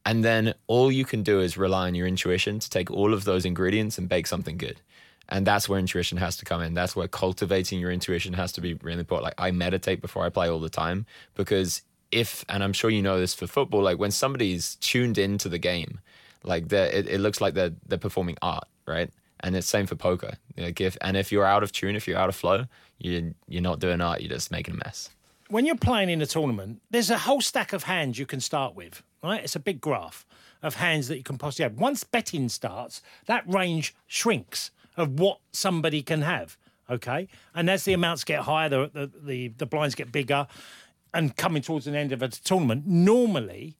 And 0.05 0.23
then 0.23 0.53
all 0.67 0.91
you 0.91 1.05
can 1.05 1.23
do 1.23 1.39
is 1.39 1.57
rely 1.57 1.87
on 1.87 1.95
your 1.95 2.07
intuition 2.07 2.59
to 2.59 2.69
take 2.69 2.91
all 2.91 3.13
of 3.13 3.23
those 3.23 3.45
ingredients 3.45 3.97
and 3.97 4.09
bake 4.09 4.27
something 4.27 4.57
good. 4.57 4.81
And 5.29 5.47
that's 5.47 5.69
where 5.69 5.79
intuition 5.79 6.17
has 6.17 6.35
to 6.37 6.45
come 6.45 6.61
in. 6.61 6.73
That's 6.73 6.95
where 6.95 7.07
cultivating 7.07 7.79
your 7.79 7.91
intuition 7.91 8.33
has 8.33 8.51
to 8.53 8.61
be 8.61 8.73
really 8.75 8.99
important. 8.99 9.25
Like 9.25 9.35
I 9.37 9.51
meditate 9.51 10.01
before 10.01 10.25
I 10.25 10.29
play 10.29 10.49
all 10.49 10.59
the 10.59 10.69
time 10.69 11.05
because 11.35 11.81
if, 12.11 12.43
and 12.49 12.63
I'm 12.63 12.73
sure 12.73 12.89
you 12.89 13.01
know 13.01 13.19
this 13.19 13.33
for 13.33 13.47
football, 13.47 13.81
like 13.81 13.97
when 13.97 14.11
somebody's 14.11 14.75
tuned 14.75 15.17
into 15.17 15.47
the 15.47 15.57
game, 15.57 16.01
like 16.43 16.71
it, 16.71 17.07
it 17.07 17.21
looks 17.21 17.39
like 17.39 17.53
they're 17.53 17.71
they're 17.87 17.97
performing 17.97 18.37
art, 18.41 18.67
right? 18.85 19.09
And 19.39 19.55
it's 19.55 19.67
same 19.67 19.85
for 19.87 19.95
poker. 19.95 20.33
Like 20.57 20.81
if 20.81 20.97
and 20.99 21.15
if 21.15 21.31
you're 21.31 21.45
out 21.45 21.63
of 21.63 21.71
tune, 21.71 21.95
if 21.95 22.05
you're 22.05 22.17
out 22.17 22.27
of 22.27 22.35
flow, 22.35 22.65
you 22.99 23.33
you're 23.47 23.61
not 23.61 23.79
doing 23.79 24.01
art. 24.01 24.19
You're 24.19 24.29
just 24.29 24.51
making 24.51 24.73
a 24.73 24.77
mess 24.77 25.09
when 25.53 25.67
you're 25.67 25.75
playing 25.75 26.09
in 26.09 26.19
a 26.19 26.25
tournament, 26.25 26.81
there's 26.89 27.11
a 27.11 27.17
whole 27.19 27.39
stack 27.39 27.73
of 27.73 27.83
hands 27.83 28.17
you 28.17 28.25
can 28.25 28.39
start 28.39 28.73
with, 28.73 29.03
right? 29.23 29.43
It's 29.43 29.55
a 29.55 29.59
big 29.59 29.79
graph 29.79 30.25
of 30.63 30.75
hands 30.75 31.07
that 31.09 31.17
you 31.17 31.23
can 31.23 31.37
possibly 31.37 31.61
have. 31.61 31.77
Once 31.77 32.03
betting 32.03 32.49
starts, 32.49 33.03
that 33.27 33.47
range 33.47 33.93
shrinks 34.07 34.71
of 34.97 35.19
what 35.19 35.41
somebody 35.51 36.01
can 36.01 36.23
have, 36.23 36.57
okay? 36.89 37.27
And 37.53 37.69
as 37.69 37.83
the 37.83 37.93
amounts 37.93 38.23
get 38.23 38.39
higher, 38.39 38.67
the, 38.67 38.89
the, 38.91 39.11
the, 39.21 39.47
the 39.49 39.65
blinds 39.67 39.93
get 39.93 40.11
bigger, 40.11 40.47
and 41.13 41.37
coming 41.37 41.61
towards 41.61 41.85
an 41.85 41.93
end 41.93 42.11
of 42.11 42.23
a 42.23 42.29
tournament, 42.29 42.87
normally 42.87 43.75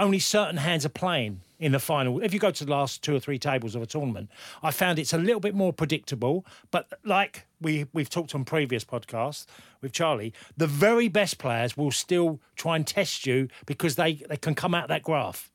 only 0.00 0.18
certain 0.18 0.56
hands 0.56 0.84
are 0.84 0.88
playing 0.88 1.42
in 1.58 1.72
the 1.72 1.78
final. 1.78 2.20
If 2.22 2.32
you 2.32 2.40
go 2.40 2.50
to 2.50 2.64
the 2.64 2.70
last 2.70 3.02
two 3.02 3.14
or 3.14 3.20
three 3.20 3.38
tables 3.38 3.74
of 3.74 3.82
a 3.82 3.86
tournament, 3.86 4.30
I 4.62 4.70
found 4.70 4.98
it's 4.98 5.12
a 5.12 5.18
little 5.18 5.40
bit 5.40 5.54
more 5.54 5.72
predictable. 5.72 6.46
But 6.70 6.92
like 7.04 7.46
we 7.60 7.86
we've 7.92 8.10
talked 8.10 8.34
on 8.34 8.44
previous 8.44 8.84
podcasts 8.84 9.46
with 9.80 9.92
Charlie, 9.92 10.32
the 10.56 10.66
very 10.66 11.08
best 11.08 11.38
players 11.38 11.76
will 11.76 11.90
still 11.90 12.40
try 12.56 12.76
and 12.76 12.86
test 12.86 13.26
you 13.26 13.48
because 13.66 13.96
they 13.96 14.14
they 14.28 14.36
can 14.36 14.54
come 14.54 14.74
out 14.74 14.88
that 14.88 15.02
graph 15.02 15.50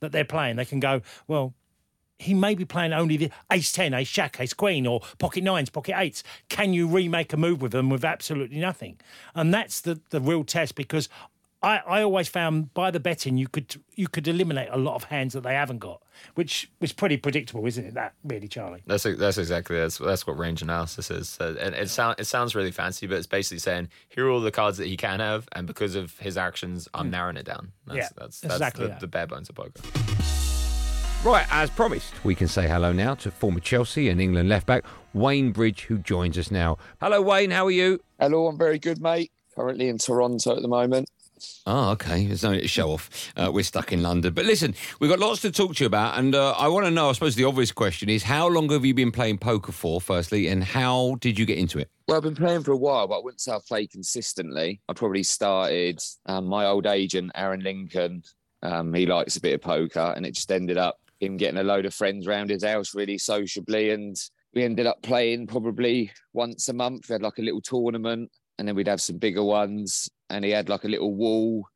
that 0.00 0.12
they're 0.12 0.24
playing. 0.24 0.56
They 0.56 0.64
can 0.64 0.80
go 0.80 1.02
well. 1.26 1.54
He 2.16 2.32
may 2.32 2.54
be 2.54 2.64
playing 2.64 2.92
only 2.92 3.16
the 3.16 3.30
ace 3.50 3.72
10, 3.72 3.92
ace 3.92 4.10
jack, 4.10 4.40
ace 4.40 4.52
queen, 4.52 4.86
or 4.86 5.00
pocket 5.18 5.42
nines, 5.42 5.68
pocket 5.68 5.96
eights. 5.98 6.22
Can 6.48 6.72
you 6.72 6.86
remake 6.86 7.32
a 7.32 7.36
move 7.36 7.60
with 7.60 7.72
them 7.72 7.90
with 7.90 8.04
absolutely 8.04 8.58
nothing? 8.58 9.00
And 9.34 9.52
that's 9.52 9.80
the, 9.80 10.00
the 10.10 10.20
real 10.20 10.44
test 10.44 10.76
because 10.76 11.08
I, 11.64 11.82
I 11.86 12.02
always 12.02 12.28
found 12.28 12.74
by 12.74 12.90
the 12.90 13.00
betting 13.00 13.38
you 13.38 13.48
could 13.48 13.76
you 13.94 14.06
could 14.06 14.28
eliminate 14.28 14.68
a 14.70 14.76
lot 14.76 14.96
of 14.96 15.04
hands 15.04 15.32
that 15.32 15.42
they 15.42 15.54
haven't 15.54 15.78
got, 15.78 16.02
which 16.34 16.70
was 16.80 16.92
pretty 16.92 17.16
predictable, 17.16 17.64
isn't 17.66 17.84
it? 17.84 17.94
That 17.94 18.12
really, 18.22 18.48
Charlie. 18.48 18.82
That's 18.86 19.04
that's 19.04 19.38
exactly 19.38 19.78
that's 19.78 19.96
that's 19.96 20.26
what 20.26 20.36
range 20.36 20.60
analysis 20.60 21.10
is. 21.10 21.28
So, 21.30 21.56
and 21.58 21.74
it 21.74 21.88
sounds 21.88 22.16
it 22.18 22.26
sounds 22.26 22.54
really 22.54 22.70
fancy, 22.70 23.06
but 23.06 23.16
it's 23.16 23.26
basically 23.26 23.60
saying 23.60 23.88
here 24.10 24.26
are 24.26 24.30
all 24.30 24.40
the 24.40 24.50
cards 24.50 24.76
that 24.76 24.88
he 24.88 24.96
can 24.98 25.20
have, 25.20 25.48
and 25.52 25.66
because 25.66 25.94
of 25.94 26.18
his 26.18 26.36
actions, 26.36 26.86
I'm 26.92 27.08
mm. 27.08 27.12
narrowing 27.12 27.38
it 27.38 27.46
down. 27.46 27.72
That's, 27.86 27.96
yeah, 27.96 28.08
that's, 28.16 28.40
that's 28.40 28.54
exactly 28.54 28.84
the, 28.84 28.88
that. 28.90 29.00
the 29.00 29.06
bare 29.06 29.26
bones 29.26 29.48
of 29.48 29.54
poker. 29.54 29.80
Right, 31.24 31.46
as 31.50 31.70
promised, 31.70 32.12
we 32.22 32.34
can 32.34 32.48
say 32.48 32.68
hello 32.68 32.92
now 32.92 33.14
to 33.14 33.30
former 33.30 33.60
Chelsea 33.60 34.10
and 34.10 34.20
England 34.20 34.50
left 34.50 34.66
back 34.66 34.84
Wayne 35.14 35.52
Bridge, 35.52 35.84
who 35.84 35.96
joins 35.96 36.36
us 36.36 36.50
now. 36.50 36.76
Hello, 37.00 37.22
Wayne. 37.22 37.50
How 37.50 37.64
are 37.64 37.70
you? 37.70 38.00
Hello, 38.20 38.48
I'm 38.48 38.58
very 38.58 38.78
good, 38.78 39.00
mate. 39.00 39.32
Currently 39.56 39.88
in 39.88 39.96
Toronto 39.96 40.54
at 40.54 40.60
the 40.60 40.68
moment. 40.68 41.08
Oh, 41.66 41.90
okay. 41.92 42.26
There's 42.26 42.42
no 42.42 42.52
need 42.52 42.60
to 42.62 42.68
show 42.68 42.90
off. 42.90 43.32
Uh, 43.36 43.50
we're 43.52 43.64
stuck 43.64 43.92
in 43.92 44.02
London. 44.02 44.34
But 44.34 44.44
listen, 44.44 44.74
we've 45.00 45.10
got 45.10 45.18
lots 45.18 45.40
to 45.42 45.50
talk 45.50 45.74
to 45.76 45.84
you 45.84 45.86
about. 45.86 46.18
And 46.18 46.34
uh, 46.34 46.52
I 46.52 46.68
want 46.68 46.86
to 46.86 46.90
know, 46.90 47.08
I 47.08 47.12
suppose 47.12 47.34
the 47.34 47.44
obvious 47.44 47.72
question 47.72 48.08
is 48.08 48.22
how 48.22 48.48
long 48.48 48.68
have 48.70 48.84
you 48.84 48.94
been 48.94 49.12
playing 49.12 49.38
poker 49.38 49.72
for, 49.72 50.00
firstly, 50.00 50.48
and 50.48 50.62
how 50.62 51.16
did 51.20 51.38
you 51.38 51.46
get 51.46 51.58
into 51.58 51.78
it? 51.78 51.90
Well, 52.06 52.16
I've 52.16 52.22
been 52.22 52.34
playing 52.34 52.62
for 52.62 52.72
a 52.72 52.76
while, 52.76 53.08
but 53.08 53.18
I 53.18 53.22
wouldn't 53.22 53.40
say 53.40 53.52
I've 53.52 53.66
played 53.66 53.90
consistently. 53.90 54.80
I 54.88 54.92
probably 54.92 55.22
started, 55.22 56.00
um, 56.26 56.46
my 56.46 56.66
old 56.66 56.86
agent, 56.86 57.32
Aaron 57.34 57.60
Lincoln, 57.60 58.22
um, 58.62 58.92
he 58.92 59.06
likes 59.06 59.36
a 59.36 59.40
bit 59.40 59.54
of 59.54 59.60
poker, 59.62 60.12
and 60.16 60.24
it 60.24 60.32
just 60.32 60.50
ended 60.52 60.78
up 60.78 60.98
him 61.20 61.36
getting 61.36 61.58
a 61.58 61.64
load 61.64 61.86
of 61.86 61.94
friends 61.94 62.26
around 62.26 62.50
his 62.50 62.64
house 62.64 62.94
really 62.94 63.18
sociably. 63.18 63.90
And 63.90 64.16
we 64.54 64.62
ended 64.62 64.86
up 64.86 65.02
playing 65.02 65.46
probably 65.46 66.12
once 66.32 66.68
a 66.68 66.72
month. 66.72 67.08
We 67.08 67.14
had 67.14 67.22
like 67.22 67.38
a 67.38 67.42
little 67.42 67.60
tournament 67.60 68.30
and 68.58 68.68
then 68.68 68.74
we'd 68.74 68.88
have 68.88 69.00
some 69.00 69.18
bigger 69.18 69.42
ones. 69.42 70.08
And 70.30 70.44
he 70.44 70.50
had 70.50 70.68
like 70.68 70.84
a 70.84 70.88
little 70.88 71.14
wall, 71.14 71.66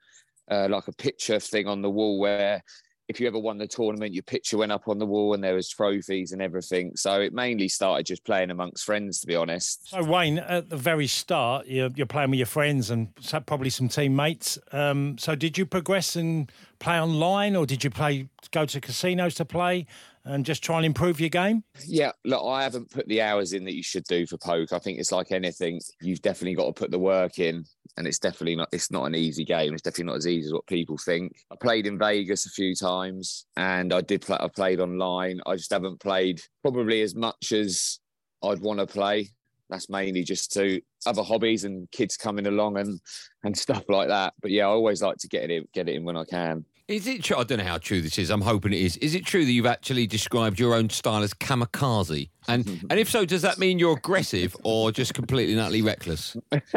uh, 0.50 0.69
like 0.71 0.89
a 0.89 0.93
picture 0.93 1.41
thing 1.41 1.67
on 1.67 1.83
the 1.83 1.91
wall 1.91 2.19
where 2.19 2.62
if 3.09 3.19
you 3.19 3.27
ever 3.27 3.39
won 3.39 3.56
the 3.56 3.67
tournament, 3.67 4.12
your 4.12 4.23
picture 4.23 4.59
went 4.59 4.71
up 4.71 4.87
on 4.87 4.99
the 4.99 5.06
wall 5.06 5.33
and 5.33 5.43
there 5.43 5.55
was 5.55 5.71
trophies 5.71 6.33
and 6.33 6.43
everything. 6.43 6.93
So 6.95 7.21
it 7.21 7.33
mainly 7.33 7.67
started 7.69 8.05
just 8.05 8.25
playing 8.25 8.50
amongst 8.50 8.85
friends, 8.85 9.21
to 9.21 9.27
be 9.27 9.35
honest. 9.35 9.89
So 9.89 10.05
Wayne, 10.05 10.39
at 10.39 10.69
the 10.69 10.77
very 10.77 11.06
start, 11.06 11.67
you're, 11.67 11.89
you're 11.95 12.06
playing 12.06 12.31
with 12.31 12.39
your 12.39 12.47
friends 12.47 12.91
and 12.91 13.09
probably 13.47 13.71
some 13.71 13.89
teammates. 13.89 14.59
Um, 14.73 15.17
so 15.17 15.35
did 15.35 15.56
you 15.56 15.65
progress 15.65 16.17
and 16.17 16.53
play 16.81 17.00
online, 17.00 17.57
or 17.57 17.64
did 17.64 17.83
you 17.83 17.90
play 17.90 18.28
go 18.50 18.67
to 18.67 18.81
casinos 18.81 19.35
to 19.37 19.45
play? 19.45 19.87
and 20.28 20.45
just 20.45 20.62
try 20.62 20.76
and 20.76 20.85
improve 20.85 21.21
your 21.21 21.31
game? 21.31 21.64
Yeah, 21.87 22.12
look, 22.25 22.45
I 22.45 22.62
haven't 22.62 22.90
put 22.90 23.09
the 23.09 23.23
hours 23.23 23.55
in 23.55 23.64
that 23.64 23.75
you 23.75 23.83
should 23.83 24.05
do 24.05 24.26
for 24.26 24.37
poker. 24.37 24.75
I 24.75 24.78
think 24.78 24.99
it's 24.99 25.11
like 25.11 25.33
anything; 25.33 25.81
you've 26.02 26.21
definitely 26.21 26.55
got 26.55 26.67
to 26.67 26.73
put 26.73 26.90
the 26.90 26.99
work 26.99 27.38
in, 27.38 27.64
and 27.99 28.07
it's 28.07 28.21
definitely 28.21 28.55
not. 28.55 28.69
It's 28.73 28.93
not 28.93 29.05
an 29.05 29.17
easy 29.17 29.45
game. 29.45 29.75
It's 29.75 29.83
definitely 29.83 30.12
not 30.12 30.19
as 30.19 30.26
easy 30.28 30.47
as 30.47 30.52
what 30.52 30.67
people 30.67 30.97
think. 30.97 31.37
I 31.50 31.57
played 31.57 31.87
in 31.87 31.99
Vegas 31.99 32.47
a 32.47 32.50
few 32.50 32.75
times, 32.75 33.45
and 33.57 33.93
I 33.93 34.00
did 34.00 34.23
play. 34.23 34.38
I 34.40 34.47
played 34.49 34.81
online. 34.81 35.40
I 35.47 35.57
just 35.57 35.73
haven't 35.73 35.99
played 35.99 36.40
probably 36.62 37.02
as 37.02 37.17
much 37.17 37.50
as 37.50 37.99
I'd 38.43 38.61
want 38.61 38.78
to 38.78 38.87
play. 38.87 39.31
That's 39.69 39.90
mainly 39.90 40.23
just 40.23 40.52
to 40.52 40.81
other 41.07 41.25
hobbies 41.25 41.64
and 41.64 41.90
kids 41.90 42.17
coming 42.17 42.47
along 42.47 42.78
and 42.78 43.00
and 43.43 43.59
stuff 43.67 43.83
like 43.88 44.09
that. 44.09 44.33
But 44.40 44.52
yeah, 44.52 44.67
I 44.67 44.71
always 44.71 45.02
like 45.02 45.17
to 45.19 45.28
get 45.28 45.50
it 45.50 45.71
get 45.73 45.88
it 45.88 45.97
in 45.97 46.05
when 46.05 46.17
I 46.17 46.25
can. 46.25 46.64
Is 46.88 47.07
it 47.07 47.23
true? 47.23 47.37
I 47.37 47.45
don't 47.45 47.59
know 47.59 47.64
how 47.64 47.76
true 47.76 48.00
this 48.00 48.18
is. 48.18 48.30
I'm 48.30 48.40
hoping 48.40 48.73
it 48.73 48.80
is. 48.80 48.97
Is 48.97 49.14
it 49.14 49.26
true 49.26 49.45
that 49.45 49.52
you've 49.52 49.66
actually 49.66 50.07
described 50.07 50.59
your 50.59 50.75
own 50.75 50.88
style 50.88 51.23
as 51.23 51.35
kamikaze? 51.35 52.30
And 52.49 52.66
and 52.90 52.99
if 52.99 53.11
so, 53.11 53.26
does 53.26 53.42
that 53.42 53.59
mean 53.59 53.78
you're 53.78 53.99
aggressive 53.99 54.57
or 54.64 54.90
just 54.90 55.12
completely 55.12 55.52
and 55.52 55.61
utterly 55.61 55.83
reckless? 55.83 56.35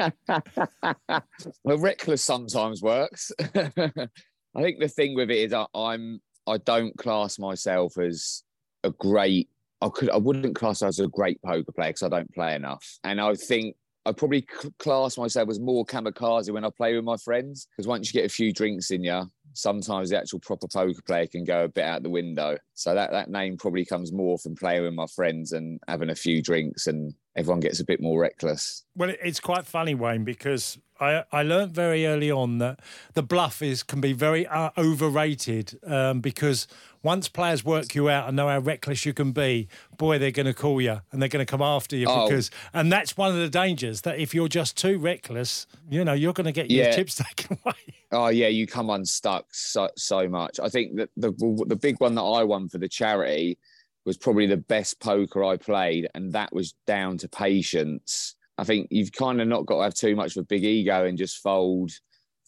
well, 1.64 1.78
reckless 1.78 2.22
sometimes 2.22 2.82
works. 2.82 3.32
I 3.56 4.62
think 4.62 4.80
the 4.80 4.90
thing 4.90 5.16
with 5.16 5.32
it 5.32 5.38
is 5.38 5.54
I, 5.54 5.66
I'm 5.74 6.20
I 6.46 6.58
don't 6.58 6.98
class 6.98 7.40
myself 7.40 7.98
as 7.98 8.44
a 8.84 8.92
great. 8.92 9.48
I 9.82 9.88
could 9.88 10.10
I 10.10 10.18
wouldn't 10.18 10.56
class 10.56 10.82
as 10.84 11.00
a 11.00 11.08
great 11.08 11.42
poker 11.42 11.72
player 11.72 11.90
because 11.90 12.04
I 12.04 12.10
don't 12.10 12.34
play 12.34 12.54
enough, 12.54 13.00
and 13.06 13.22
I 13.22 13.34
think 13.36 13.78
I 14.06 14.12
probably 14.12 14.46
class 14.80 15.18
myself 15.18 15.50
as 15.50 15.60
more 15.60 15.86
kamikaze 15.86 16.52
when 16.52 16.66
I 16.66 16.70
play 16.70 16.96
with 16.96 17.06
my 17.06 17.18
friends 17.18 17.68
because 17.72 17.88
once 17.88 18.12
you 18.12 18.20
get 18.20 18.30
a 18.30 18.34
few 18.34 18.52
drinks 18.52 18.90
in 18.90 19.04
you, 19.04 19.30
sometimes 19.54 20.10
the 20.10 20.18
actual 20.18 20.40
proper 20.40 20.68
poker 20.68 21.02
player 21.06 21.28
can 21.28 21.44
go 21.44 21.66
a 21.66 21.70
bit 21.70 21.86
out 21.86 22.04
the 22.04 22.10
window. 22.10 22.58
So 22.74 22.94
that, 22.94 23.12
that 23.12 23.30
name 23.30 23.58
probably 23.58 23.86
comes 23.86 24.12
more 24.12 24.38
from 24.38 24.56
playing 24.56 24.84
with 24.84 24.94
my 24.94 25.08
friends 25.16 25.52
and 25.52 25.80
having 25.88 26.10
a 26.10 26.16
few 26.16 26.42
drinks 26.42 26.88
and 26.88 27.14
everyone 27.36 27.60
gets 27.62 27.80
a 27.80 27.86
bit 27.86 28.02
more 28.02 28.20
reckless. 28.20 28.84
Well, 28.96 29.14
it's 29.24 29.40
quite 29.40 29.66
funny, 29.66 29.96
Wayne, 29.96 30.24
because 30.24 30.78
I 31.00 31.24
I 31.32 31.44
learned 31.44 31.72
very 31.74 32.06
early 32.06 32.30
on 32.32 32.58
that 32.60 32.80
the 33.14 33.24
bluff 33.24 33.62
is 33.62 33.84
can 33.84 34.02
be 34.02 34.14
very 34.14 34.46
uh, 34.48 34.70
overrated 34.78 35.80
um, 35.86 36.20
because 36.22 36.68
once 37.04 37.28
players 37.28 37.66
work 37.66 37.96
you 37.96 38.10
out 38.10 38.28
and 38.28 38.38
know 38.38 38.48
how 38.48 38.60
reckless 38.60 39.06
you 39.08 39.14
can 39.14 39.32
be, 39.32 39.68
boy, 39.98 40.20
they're 40.20 40.30
going 40.30 40.46
to 40.46 40.54
call 40.54 40.80
you 40.80 41.02
and 41.12 41.20
they're 41.20 41.30
going 41.30 41.44
to 41.44 41.50
come 41.50 41.62
after 41.62 41.96
you 41.96 42.06
Oh. 42.08 42.28
because 42.28 42.52
and 42.74 42.92
that's 42.92 43.18
one 43.18 43.32
of 43.32 43.38
the 43.38 43.50
dangers 43.50 44.02
that 44.02 44.20
if 44.20 44.36
you're 44.36 44.48
just 44.48 44.78
too 44.78 45.00
reckless, 45.00 45.66
you 45.90 46.06
know, 46.06 46.14
you're 46.14 46.34
going 46.34 46.46
to 46.46 46.52
get 46.52 46.70
your 46.70 46.86
Yeah. 46.86 46.96
chips 46.96 47.16
taken 47.38 47.58
away. 47.66 47.74
Oh 48.12 48.28
yeah, 48.28 48.48
you 48.50 48.68
come 48.68 48.90
unstuck 48.90 49.46
so 49.54 49.90
so 49.96 50.28
much. 50.28 50.60
I 50.60 50.70
think 50.70 50.98
that 50.98 51.10
the 51.18 51.32
the 51.68 51.76
big 51.78 52.00
one 52.00 52.14
that 52.16 52.24
I 52.24 52.44
won 52.44 52.70
for 52.70 52.78
the 52.78 52.90
charity 52.90 53.58
was 54.06 54.18
probably 54.18 54.48
the 54.48 54.58
best 54.58 55.00
poker 55.00 55.44
I 55.44 55.58
played, 55.58 56.08
and 56.16 56.34
that 56.34 56.54
was 56.54 56.74
down 56.88 57.18
to 57.20 57.30
patience. 57.30 58.36
I 58.58 58.64
think 58.64 58.88
you've 58.92 59.12
kind 59.12 59.42
of 59.42 59.48
not 59.48 59.66
got 59.66 59.78
to 59.78 59.84
have 59.84 59.94
too 59.94 60.16
much 60.16 60.36
of 60.36 60.42
a 60.42 60.46
big 60.46 60.64
ego 60.64 61.06
and 61.06 61.18
just 61.18 61.42
fold, 61.42 61.92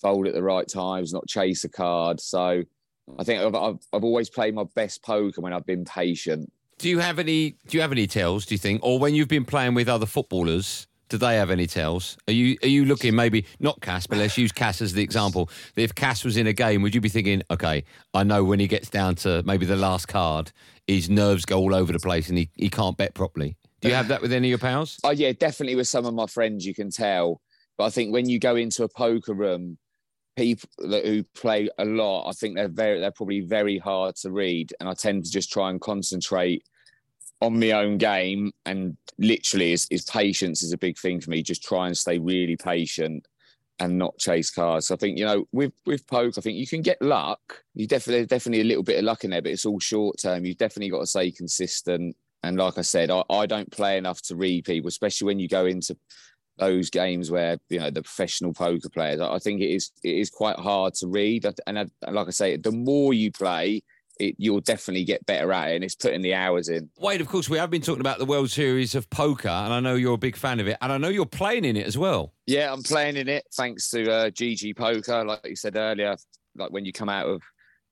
fold 0.02 0.28
at 0.28 0.34
the 0.34 0.44
right 0.44 0.68
times, 0.68 1.14
not 1.14 1.28
chase 1.28 1.64
a 1.64 1.70
card. 1.70 2.20
So 2.20 2.64
I 3.18 3.24
think 3.24 3.42
I've, 3.42 3.56
I've, 3.56 3.80
I've 3.92 4.04
always 4.04 4.30
played 4.30 4.56
my 4.56 4.66
best 4.76 5.04
poker 5.04 5.42
when 5.42 5.54
I've 5.54 5.66
been 5.66 5.86
patient. 5.86 6.52
Do 6.78 6.90
you 6.90 7.00
have 7.00 7.20
any? 7.20 7.56
Do 7.68 7.78
you 7.78 7.82
have 7.82 7.92
any 7.92 8.08
tells? 8.08 8.46
Do 8.46 8.56
you 8.56 8.60
think, 8.60 8.82
or 8.84 9.00
when 9.00 9.16
you've 9.16 9.28
been 9.28 9.46
playing 9.46 9.74
with 9.74 9.88
other 9.88 10.06
footballers, 10.06 10.88
do 11.10 11.18
they 11.18 11.36
have 11.36 11.52
any 11.52 11.68
tells? 11.68 12.18
Are 12.28 12.34
you 12.34 12.58
are 12.64 12.68
you 12.68 12.86
looking 12.86 13.16
maybe 13.16 13.46
not 13.60 13.80
Cass, 13.82 14.08
but 14.08 14.18
let's 14.18 14.38
use 14.38 14.52
Cass 14.52 14.82
as 14.82 14.94
the 14.94 15.04
example. 15.04 15.50
If 15.76 15.94
Cass 15.94 16.26
was 16.26 16.38
in 16.38 16.48
a 16.48 16.54
game, 16.54 16.82
would 16.82 16.96
you 16.96 17.02
be 17.02 17.10
thinking, 17.10 17.44
okay, 17.52 17.84
I 18.14 18.24
know 18.24 18.44
when 18.44 18.60
he 18.60 18.68
gets 18.68 18.90
down 18.90 19.16
to 19.18 19.44
maybe 19.46 19.66
the 19.66 19.76
last 19.76 20.08
card, 20.08 20.52
his 20.88 21.10
nerves 21.10 21.46
go 21.46 21.60
all 21.60 21.74
over 21.74 21.94
the 21.94 22.00
place 22.00 22.30
and 22.30 22.38
he, 22.38 22.50
he 22.56 22.70
can't 22.70 22.98
bet 22.98 23.14
properly. 23.14 23.58
Do 23.82 23.90
you 23.90 23.96
have 23.96 24.08
that 24.08 24.22
with 24.22 24.32
any 24.32 24.48
of 24.48 24.50
your 24.50 24.58
pals? 24.60 24.98
Oh 25.04 25.12
yeah, 25.12 25.34
definitely 25.34 25.76
with 25.76 25.90
some 25.90 26.06
of 26.06 26.14
my 26.14 26.26
friends 26.26 26.66
you 26.66 26.74
can 26.74 26.90
tell. 26.90 27.42
But 27.78 27.86
I 27.86 27.90
think 27.90 28.14
when 28.14 28.30
you 28.30 28.40
go 28.40 28.56
into 28.56 28.84
a 28.84 28.90
poker 28.90 29.34
room, 29.34 29.78
people 30.38 30.70
that, 30.78 31.06
who 31.06 31.24
play 31.36 31.70
a 31.78 31.86
lot, 31.86 32.30
I 32.30 32.32
think 32.32 32.56
they're 32.56 32.70
very 32.70 33.00
they're 33.02 33.12
probably 33.12 33.42
very 33.42 33.78
hard 33.78 34.16
to 34.18 34.32
read, 34.32 34.74
and 34.80 34.88
I 34.88 34.94
tend 34.94 35.26
to 35.26 35.32
just 35.32 35.52
try 35.52 35.70
and 35.70 35.82
concentrate 35.82 36.64
on 37.42 37.60
my 37.60 37.72
own 37.72 37.98
game. 37.98 38.54
And 38.66 38.96
literally, 39.18 39.74
is, 39.74 39.86
is 39.92 40.06
patience 40.06 40.64
is 40.64 40.72
a 40.72 40.78
big 40.78 40.98
thing 40.98 41.20
for 41.20 41.32
me. 41.32 41.44
Just 41.44 41.64
try 41.64 41.88
and 41.88 41.98
stay 41.98 42.20
really 42.20 42.56
patient 42.56 43.28
and 43.80 43.98
not 43.98 44.18
chase 44.18 44.52
cards. 44.52 44.88
So 44.88 44.96
I 44.96 44.98
think 44.98 45.18
you 45.18 45.26
know 45.26 45.46
with 45.52 45.72
with 45.86 46.06
poker, 46.08 46.36
I 46.38 46.42
think 46.42 46.58
you 46.58 46.68
can 46.68 46.82
get 46.82 47.02
luck. 47.02 47.64
You 47.76 47.88
definitely 47.88 48.26
definitely 48.26 48.62
a 48.62 48.66
little 48.66 48.84
bit 48.84 49.00
of 49.00 49.06
luck 49.06 49.24
in 49.24 49.32
there, 49.32 49.42
but 49.42 49.52
it's 49.52 49.66
all 49.66 49.80
short 49.80 50.18
term. 50.22 50.46
You've 50.46 50.58
definitely 50.58 50.92
got 50.92 51.00
to 51.00 51.08
stay 51.08 51.32
consistent. 51.32 52.16
And 52.44 52.58
like 52.58 52.78
I 52.78 52.82
said, 52.82 53.10
I, 53.10 53.24
I 53.30 53.46
don't 53.46 53.72
play 53.72 53.98
enough 53.98 54.22
to 54.24 54.36
read 54.36 54.66
people, 54.66 54.90
especially 54.90 55.28
when 55.28 55.40
you 55.40 55.48
go 55.48 55.66
into 55.66 55.96
those 56.58 56.90
games 56.90 57.32
where 57.32 57.58
you 57.70 57.80
know 57.80 57.90
the 57.90 58.04
professional 58.04 58.54
poker 58.54 58.90
players. 58.90 59.20
I 59.20 59.34
I 59.34 59.40
think 59.40 59.62
it 59.62 59.72
is 59.72 59.92
it 60.04 60.16
is 60.16 60.30
quite 60.30 60.58
hard 60.58 60.94
to 60.96 61.08
read. 61.08 61.46
And, 61.66 61.80
I, 61.80 61.86
and 62.04 62.16
like 62.16 62.28
I 62.28 62.32
say, 62.32 62.58
the 62.58 62.72
more 62.72 63.14
you 63.14 63.32
play, 63.32 63.82
it, 64.20 64.36
you'll 64.38 64.62
definitely 64.62 65.04
get 65.04 65.26
better 65.26 65.52
at 65.52 65.72
it, 65.72 65.76
and 65.76 65.84
it's 65.84 65.96
putting 65.96 66.22
the 66.22 66.34
hours 66.34 66.70
in. 66.70 66.90
Wayne, 67.00 67.22
of 67.22 67.28
course, 67.28 67.50
we 67.50 67.58
have 67.58 67.70
been 67.70 67.82
talking 67.82 68.02
about 68.02 68.20
the 68.20 68.26
World 68.26 68.50
Series 68.50 68.96
of 68.96 69.10
Poker, 69.10 69.50
and 69.50 69.74
I 69.74 69.80
know 69.80 69.96
you're 69.96 70.14
a 70.14 70.18
big 70.18 70.36
fan 70.36 70.60
of 70.60 70.68
it, 70.68 70.78
and 70.82 70.92
I 70.92 70.98
know 70.98 71.10
you're 71.10 71.26
playing 71.26 71.66
in 71.66 71.78
it 71.78 71.88
as 71.88 71.98
well. 71.98 72.34
Yeah, 72.46 72.72
I'm 72.72 72.84
playing 72.84 73.18
in 73.18 73.28
it 73.28 73.46
thanks 73.54 73.90
to 73.90 74.12
uh, 74.12 74.30
GG 74.30 74.78
Poker. 74.78 75.24
Like 75.26 75.42
you 75.46 75.56
said 75.56 75.76
earlier, 75.76 76.16
like 76.56 76.72
when 76.72 76.86
you 76.86 76.94
come 76.94 77.10
out 77.10 77.28
of 77.28 77.42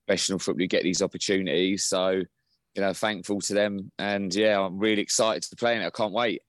professional 0.06 0.40
football, 0.40 0.62
you 0.62 0.68
get 0.68 0.84
these 0.84 1.02
opportunities. 1.02 1.86
So, 1.86 2.10
you 2.10 2.82
know, 2.82 2.94
thankful 2.94 3.42
to 3.42 3.54
them. 3.54 3.92
And 3.98 4.34
yeah, 4.34 4.60
I'm 4.60 4.78
really 4.78 5.02
excited 5.02 5.44
to 5.44 5.56
play 5.56 5.76
in 5.76 5.82
it. 5.82 5.88
I 5.88 5.92
can't 5.92 6.14
wait. 6.14 6.42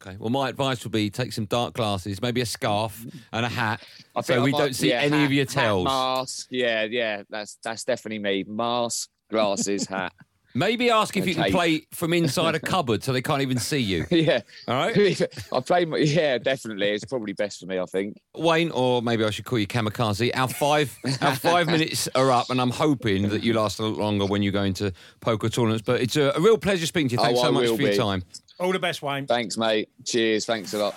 Okay. 0.00 0.16
Well, 0.18 0.30
my 0.30 0.48
advice 0.48 0.84
would 0.84 0.92
be 0.92 1.10
take 1.10 1.32
some 1.32 1.46
dark 1.46 1.74
glasses, 1.74 2.22
maybe 2.22 2.40
a 2.40 2.46
scarf 2.46 3.04
and 3.32 3.44
a 3.44 3.48
hat, 3.48 3.82
I 4.14 4.20
so 4.20 4.42
we 4.42 4.52
might- 4.52 4.58
don't 4.58 4.76
see 4.76 4.90
yeah, 4.90 5.00
any 5.00 5.16
hat- 5.18 5.24
of 5.26 5.32
your 5.32 5.44
tells. 5.44 5.84
Mask, 5.86 6.46
yeah, 6.50 6.84
yeah, 6.84 7.22
that's 7.28 7.58
that's 7.64 7.84
definitely 7.84 8.20
me. 8.20 8.44
Mask, 8.46 9.08
glasses, 9.30 9.86
hat. 9.88 10.12
Maybe 10.54 10.88
ask 10.90 11.16
if 11.16 11.26
you 11.28 11.34
can 11.34 11.50
play 11.52 11.86
from 11.92 12.12
inside 12.14 12.54
a 12.54 12.58
cupboard 12.74 13.04
so 13.04 13.12
they 13.12 13.20
can't 13.22 13.42
even 13.42 13.58
see 13.58 13.78
you. 13.78 14.06
yeah, 14.10 14.40
All 14.66 14.74
right, 14.76 15.22
I 15.52 15.60
play. 15.60 15.84
my- 15.84 15.98
Yeah, 15.98 16.38
definitely. 16.38 16.90
It's 16.90 17.04
probably 17.04 17.32
best 17.34 17.60
for 17.60 17.66
me. 17.66 17.78
I 17.78 17.84
think. 17.84 18.16
Wayne, 18.34 18.70
or 18.70 19.02
maybe 19.02 19.24
I 19.24 19.30
should 19.30 19.44
call 19.44 19.58
you 19.58 19.66
Kamikaze. 19.66 20.30
Our 20.34 20.48
five, 20.48 20.96
our 21.20 21.36
five 21.36 21.66
minutes 21.66 22.08
are 22.14 22.30
up, 22.30 22.50
and 22.50 22.60
I'm 22.60 22.70
hoping 22.70 23.28
that 23.28 23.42
you 23.42 23.52
last 23.52 23.78
a 23.78 23.82
little 23.82 23.98
longer 23.98 24.26
when 24.26 24.42
you 24.42 24.50
go 24.50 24.62
into 24.62 24.92
poker 25.20 25.48
tournaments. 25.48 25.82
But 25.84 26.00
it's 26.00 26.16
a, 26.16 26.32
a 26.34 26.40
real 26.40 26.56
pleasure 26.58 26.86
speaking 26.86 27.08
to 27.10 27.14
you. 27.16 27.20
Oh, 27.20 27.24
Thanks 27.24 27.40
so 27.40 27.48
I 27.48 27.50
much 27.50 27.66
for 27.66 27.82
your 27.82 27.90
be. 27.90 27.96
time. 27.96 28.22
All 28.60 28.72
the 28.72 28.78
best, 28.78 29.02
Wayne. 29.02 29.26
Thanks, 29.26 29.56
mate. 29.56 29.88
Cheers. 30.04 30.44
Thanks 30.44 30.74
a 30.74 30.78
lot. 30.78 30.94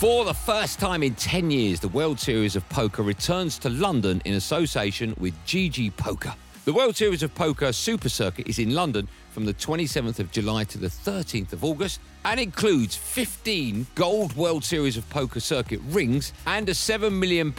For 0.00 0.24
the 0.24 0.32
first 0.32 0.80
time 0.80 1.02
in 1.02 1.14
10 1.14 1.50
years, 1.50 1.78
the 1.78 1.88
World 1.88 2.18
Series 2.18 2.56
of 2.56 2.66
Poker 2.70 3.02
returns 3.02 3.58
to 3.58 3.68
London 3.68 4.22
in 4.24 4.34
association 4.34 5.14
with 5.18 5.34
GG 5.44 5.94
Poker. 5.98 6.34
The 6.64 6.72
World 6.72 6.96
Series 6.96 7.22
of 7.22 7.34
Poker 7.34 7.72
Super 7.72 8.08
Circuit 8.08 8.48
is 8.48 8.58
in 8.58 8.74
London 8.74 9.08
from 9.30 9.44
the 9.44 9.52
27th 9.52 10.18
of 10.18 10.30
July 10.30 10.64
to 10.64 10.78
the 10.78 10.86
13th 10.86 11.52
of 11.52 11.64
August 11.64 12.00
and 12.24 12.40
includes 12.40 12.96
15 12.96 13.86
gold 13.94 14.34
World 14.36 14.64
Series 14.64 14.96
of 14.96 15.08
Poker 15.10 15.40
Circuit 15.40 15.80
rings 15.88 16.32
and 16.46 16.68
a 16.68 16.72
£7 16.72 17.12
million 17.12 17.54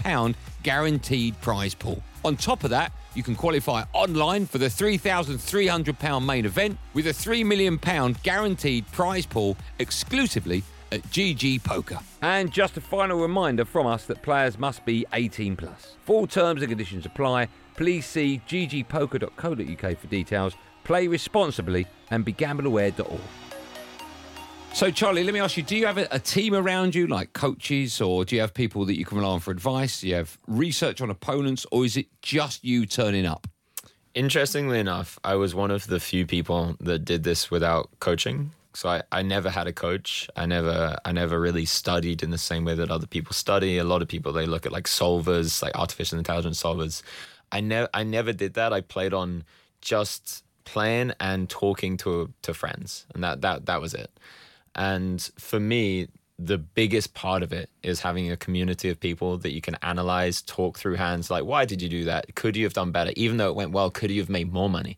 guaranteed 0.63 1.39
prize 1.41 1.75
pool. 1.75 2.01
On 2.23 2.35
top 2.35 2.63
of 2.63 2.69
that, 2.69 2.91
you 3.15 3.23
can 3.23 3.35
qualify 3.35 3.83
online 3.93 4.45
for 4.45 4.57
the 4.57 4.67
£3,300 4.67 6.25
main 6.25 6.45
event 6.45 6.77
with 6.93 7.07
a 7.07 7.11
£3 7.11 7.45
million 7.45 7.79
guaranteed 8.23 8.89
prize 8.91 9.25
pool 9.25 9.57
exclusively 9.79 10.63
at 10.91 11.01
GG 11.03 11.63
Poker. 11.63 11.99
And 12.21 12.51
just 12.51 12.77
a 12.77 12.81
final 12.81 13.19
reminder 13.19 13.65
from 13.65 13.87
us 13.87 14.05
that 14.05 14.21
players 14.21 14.59
must 14.59 14.85
be 14.85 15.05
18 15.13 15.55
plus. 15.55 15.95
Full 16.05 16.27
terms 16.27 16.61
and 16.61 16.69
conditions 16.69 17.05
apply. 17.05 17.47
Please 17.75 18.05
see 18.05 18.41
ggpoker.co.uk 18.47 19.97
for 19.97 20.07
details. 20.07 20.53
Play 20.83 21.07
responsibly 21.07 21.87
and 22.11 22.25
begambleaware.org. 22.25 23.50
So, 24.73 24.89
Charlie, 24.89 25.23
let 25.23 25.33
me 25.33 25.39
ask 25.39 25.57
you: 25.57 25.63
Do 25.63 25.75
you 25.75 25.85
have 25.85 25.97
a, 25.97 26.07
a 26.11 26.19
team 26.19 26.55
around 26.55 26.95
you, 26.95 27.05
like 27.05 27.33
coaches, 27.33 28.01
or 28.01 28.25
do 28.25 28.35
you 28.35 28.41
have 28.41 28.53
people 28.53 28.85
that 28.85 28.97
you 28.97 29.05
can 29.05 29.17
rely 29.17 29.33
on 29.33 29.39
for 29.39 29.51
advice? 29.51 30.01
Do 30.01 30.07
you 30.07 30.15
have 30.15 30.37
research 30.47 31.01
on 31.01 31.09
opponents, 31.11 31.67
or 31.71 31.85
is 31.85 31.97
it 31.97 32.07
just 32.21 32.63
you 32.63 32.85
turning 32.85 33.25
up? 33.25 33.47
Interestingly 34.15 34.79
enough, 34.79 35.19
I 35.23 35.35
was 35.35 35.53
one 35.53 35.71
of 35.71 35.87
the 35.87 35.99
few 35.99 36.25
people 36.25 36.75
that 36.79 37.05
did 37.05 37.23
this 37.23 37.51
without 37.51 37.89
coaching. 37.99 38.51
So 38.73 38.89
I, 38.89 39.03
I 39.11 39.21
never 39.21 39.49
had 39.49 39.67
a 39.67 39.73
coach. 39.73 40.29
I 40.35 40.45
never 40.45 40.97
I 41.05 41.11
never 41.11 41.39
really 41.39 41.65
studied 41.65 42.23
in 42.23 42.31
the 42.31 42.37
same 42.37 42.65
way 42.65 42.73
that 42.75 42.89
other 42.89 43.07
people 43.07 43.33
study. 43.33 43.77
A 43.77 43.83
lot 43.83 44.01
of 44.01 44.07
people 44.07 44.31
they 44.31 44.45
look 44.45 44.65
at 44.65 44.71
like 44.71 44.85
solvers, 44.85 45.61
like 45.61 45.77
artificial 45.77 46.17
intelligence 46.17 46.61
solvers. 46.63 47.03
I 47.51 47.59
never 47.59 47.89
I 47.93 48.03
never 48.03 48.33
did 48.33 48.53
that. 48.55 48.73
I 48.73 48.81
played 48.81 49.13
on 49.13 49.43
just 49.81 50.43
playing 50.63 51.11
and 51.19 51.49
talking 51.49 51.97
to 51.97 52.33
to 52.41 52.53
friends. 52.53 53.05
And 53.13 53.23
that 53.23 53.41
that 53.41 53.65
that 53.65 53.81
was 53.81 53.93
it. 53.93 54.09
And 54.75 55.21
for 55.37 55.59
me, 55.59 56.07
the 56.39 56.57
biggest 56.57 57.13
part 57.13 57.43
of 57.43 57.53
it 57.53 57.69
is 57.83 58.01
having 58.01 58.31
a 58.31 58.37
community 58.37 58.89
of 58.89 58.99
people 58.99 59.37
that 59.37 59.51
you 59.51 59.61
can 59.61 59.75
analyze, 59.81 60.41
talk 60.41 60.77
through 60.79 60.95
hands. 60.95 61.29
Like, 61.29 61.43
why 61.45 61.65
did 61.65 61.81
you 61.81 61.89
do 61.89 62.05
that? 62.05 62.33
Could 62.35 62.55
you 62.55 62.63
have 62.63 62.73
done 62.73 62.91
better? 62.91 63.11
Even 63.15 63.37
though 63.37 63.49
it 63.49 63.55
went 63.55 63.71
well, 63.71 63.91
could 63.91 64.09
you 64.11 64.21
have 64.21 64.29
made 64.29 64.51
more 64.51 64.69
money? 64.69 64.97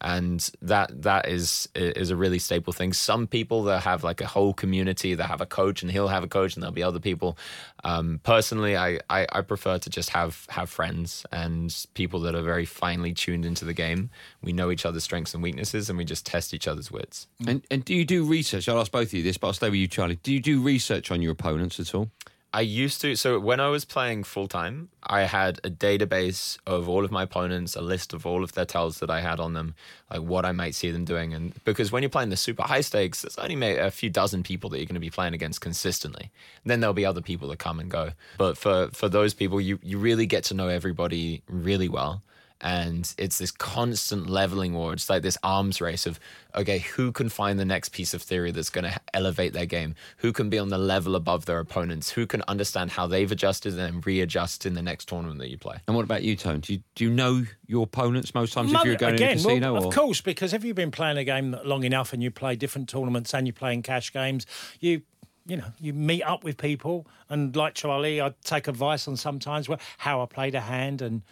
And 0.00 0.48
that 0.62 1.02
that 1.02 1.28
is 1.28 1.68
is 1.74 2.10
a 2.10 2.16
really 2.16 2.38
staple 2.38 2.72
thing. 2.72 2.92
Some 2.92 3.26
people 3.26 3.64
that 3.64 3.82
have 3.82 4.04
like 4.04 4.20
a 4.20 4.26
whole 4.26 4.54
community 4.54 5.14
that 5.14 5.24
have 5.24 5.40
a 5.40 5.46
coach, 5.46 5.82
and 5.82 5.90
he'll 5.90 6.08
have 6.08 6.22
a 6.22 6.28
coach, 6.28 6.54
and 6.54 6.62
there'll 6.62 6.72
be 6.72 6.82
other 6.82 7.00
people. 7.00 7.36
Um, 7.84 8.20
personally, 8.22 8.76
I, 8.76 9.00
I 9.10 9.26
I 9.32 9.40
prefer 9.40 9.78
to 9.78 9.90
just 9.90 10.10
have 10.10 10.46
have 10.50 10.70
friends 10.70 11.26
and 11.32 11.74
people 11.94 12.20
that 12.20 12.34
are 12.34 12.42
very 12.42 12.64
finely 12.64 13.12
tuned 13.12 13.44
into 13.44 13.64
the 13.64 13.74
game. 13.74 14.10
We 14.42 14.52
know 14.52 14.70
each 14.70 14.86
other's 14.86 15.04
strengths 15.04 15.34
and 15.34 15.42
weaknesses, 15.42 15.88
and 15.88 15.98
we 15.98 16.04
just 16.04 16.24
test 16.24 16.54
each 16.54 16.68
other's 16.68 16.90
wits. 16.90 17.26
And 17.46 17.64
and 17.70 17.84
do 17.84 17.94
you 17.94 18.04
do 18.04 18.24
research? 18.24 18.68
I'll 18.68 18.80
ask 18.80 18.92
both 18.92 19.08
of 19.08 19.14
you 19.14 19.22
this, 19.22 19.36
but 19.36 19.48
I'll 19.48 19.52
stay 19.52 19.68
with 19.68 19.80
you, 19.80 19.88
Charlie. 19.88 20.16
Do 20.22 20.32
you 20.32 20.40
do 20.40 20.62
research 20.62 21.10
on 21.10 21.22
your 21.22 21.32
opponents 21.32 21.80
at 21.80 21.94
all? 21.94 22.10
I 22.52 22.62
used 22.62 23.02
to. 23.02 23.14
So 23.14 23.38
when 23.38 23.60
I 23.60 23.68
was 23.68 23.84
playing 23.84 24.24
full 24.24 24.48
time, 24.48 24.88
I 25.02 25.22
had 25.22 25.60
a 25.64 25.70
database 25.70 26.58
of 26.66 26.88
all 26.88 27.04
of 27.04 27.10
my 27.10 27.24
opponents, 27.24 27.76
a 27.76 27.82
list 27.82 28.14
of 28.14 28.24
all 28.24 28.42
of 28.42 28.52
their 28.52 28.64
tells 28.64 29.00
that 29.00 29.10
I 29.10 29.20
had 29.20 29.38
on 29.38 29.52
them, 29.52 29.74
like 30.10 30.22
what 30.22 30.46
I 30.46 30.52
might 30.52 30.74
see 30.74 30.90
them 30.90 31.04
doing. 31.04 31.34
And 31.34 31.52
because 31.64 31.92
when 31.92 32.02
you're 32.02 32.10
playing 32.10 32.30
the 32.30 32.36
super 32.36 32.62
high 32.62 32.80
stakes, 32.80 33.22
there's 33.22 33.36
only 33.36 33.76
a 33.76 33.90
few 33.90 34.08
dozen 34.08 34.42
people 34.42 34.70
that 34.70 34.78
you're 34.78 34.86
going 34.86 34.94
to 34.94 35.00
be 35.00 35.10
playing 35.10 35.34
against 35.34 35.60
consistently. 35.60 36.30
And 36.64 36.70
then 36.70 36.80
there'll 36.80 36.94
be 36.94 37.04
other 37.04 37.20
people 37.20 37.48
that 37.48 37.58
come 37.58 37.80
and 37.80 37.90
go. 37.90 38.12
But 38.38 38.56
for 38.56 38.88
for 38.92 39.08
those 39.08 39.34
people, 39.34 39.60
you 39.60 39.78
you 39.82 39.98
really 39.98 40.26
get 40.26 40.44
to 40.44 40.54
know 40.54 40.68
everybody 40.68 41.42
really 41.48 41.88
well. 41.88 42.22
And 42.60 43.14
it's 43.18 43.38
this 43.38 43.50
constant 43.50 44.28
leveling 44.28 44.74
war. 44.74 44.92
It's 44.92 45.08
like 45.08 45.22
this 45.22 45.38
arms 45.42 45.80
race 45.80 46.06
of 46.06 46.18
okay, 46.56 46.78
who 46.78 47.12
can 47.12 47.28
find 47.28 47.58
the 47.58 47.64
next 47.64 47.90
piece 47.90 48.14
of 48.14 48.22
theory 48.22 48.50
that's 48.50 48.70
going 48.70 48.84
to 48.84 49.00
elevate 49.14 49.52
their 49.52 49.66
game? 49.66 49.94
Who 50.18 50.32
can 50.32 50.48
be 50.48 50.58
on 50.58 50.68
the 50.68 50.78
level 50.78 51.14
above 51.14 51.46
their 51.46 51.60
opponents? 51.60 52.10
Who 52.10 52.26
can 52.26 52.42
understand 52.48 52.90
how 52.90 53.06
they've 53.06 53.30
adjusted 53.30 53.74
and 53.74 53.78
then 53.78 54.00
readjust 54.00 54.66
in 54.66 54.74
the 54.74 54.82
next 54.82 55.08
tournament 55.08 55.38
that 55.40 55.50
you 55.50 55.58
play? 55.58 55.76
And 55.86 55.94
what 55.94 56.04
about 56.04 56.22
you, 56.22 56.36
Tone? 56.36 56.60
Do 56.60 56.72
you, 56.72 56.80
do 56.94 57.04
you 57.04 57.10
know 57.10 57.44
your 57.66 57.84
opponents 57.84 58.34
most 58.34 58.52
times 58.52 58.72
if 58.72 58.84
you're 58.84 58.96
going 58.96 59.14
again, 59.14 59.36
to 59.36 59.42
a 59.42 59.44
casino? 59.44 59.74
well, 59.74 59.84
or? 59.84 59.88
of 59.88 59.94
course, 59.94 60.20
because 60.20 60.52
if 60.52 60.64
you've 60.64 60.76
been 60.76 60.90
playing 60.90 61.18
a 61.18 61.24
game 61.24 61.56
long 61.64 61.84
enough 61.84 62.12
and 62.12 62.22
you 62.22 62.30
play 62.30 62.56
different 62.56 62.88
tournaments 62.88 63.34
and 63.34 63.46
you 63.46 63.52
play 63.52 63.72
in 63.72 63.82
cash 63.82 64.12
games, 64.12 64.46
you 64.80 65.02
you 65.46 65.56
know 65.56 65.72
you 65.80 65.94
meet 65.94 66.22
up 66.24 66.44
with 66.44 66.58
people 66.58 67.06
and 67.30 67.54
like 67.56 67.74
Charlie, 67.74 68.20
I 68.20 68.34
take 68.44 68.68
advice 68.68 69.08
on 69.08 69.16
sometimes 69.16 69.68
how 69.98 70.22
I 70.22 70.26
played 70.26 70.54
a 70.54 70.60
hand 70.60 71.02
and. 71.02 71.22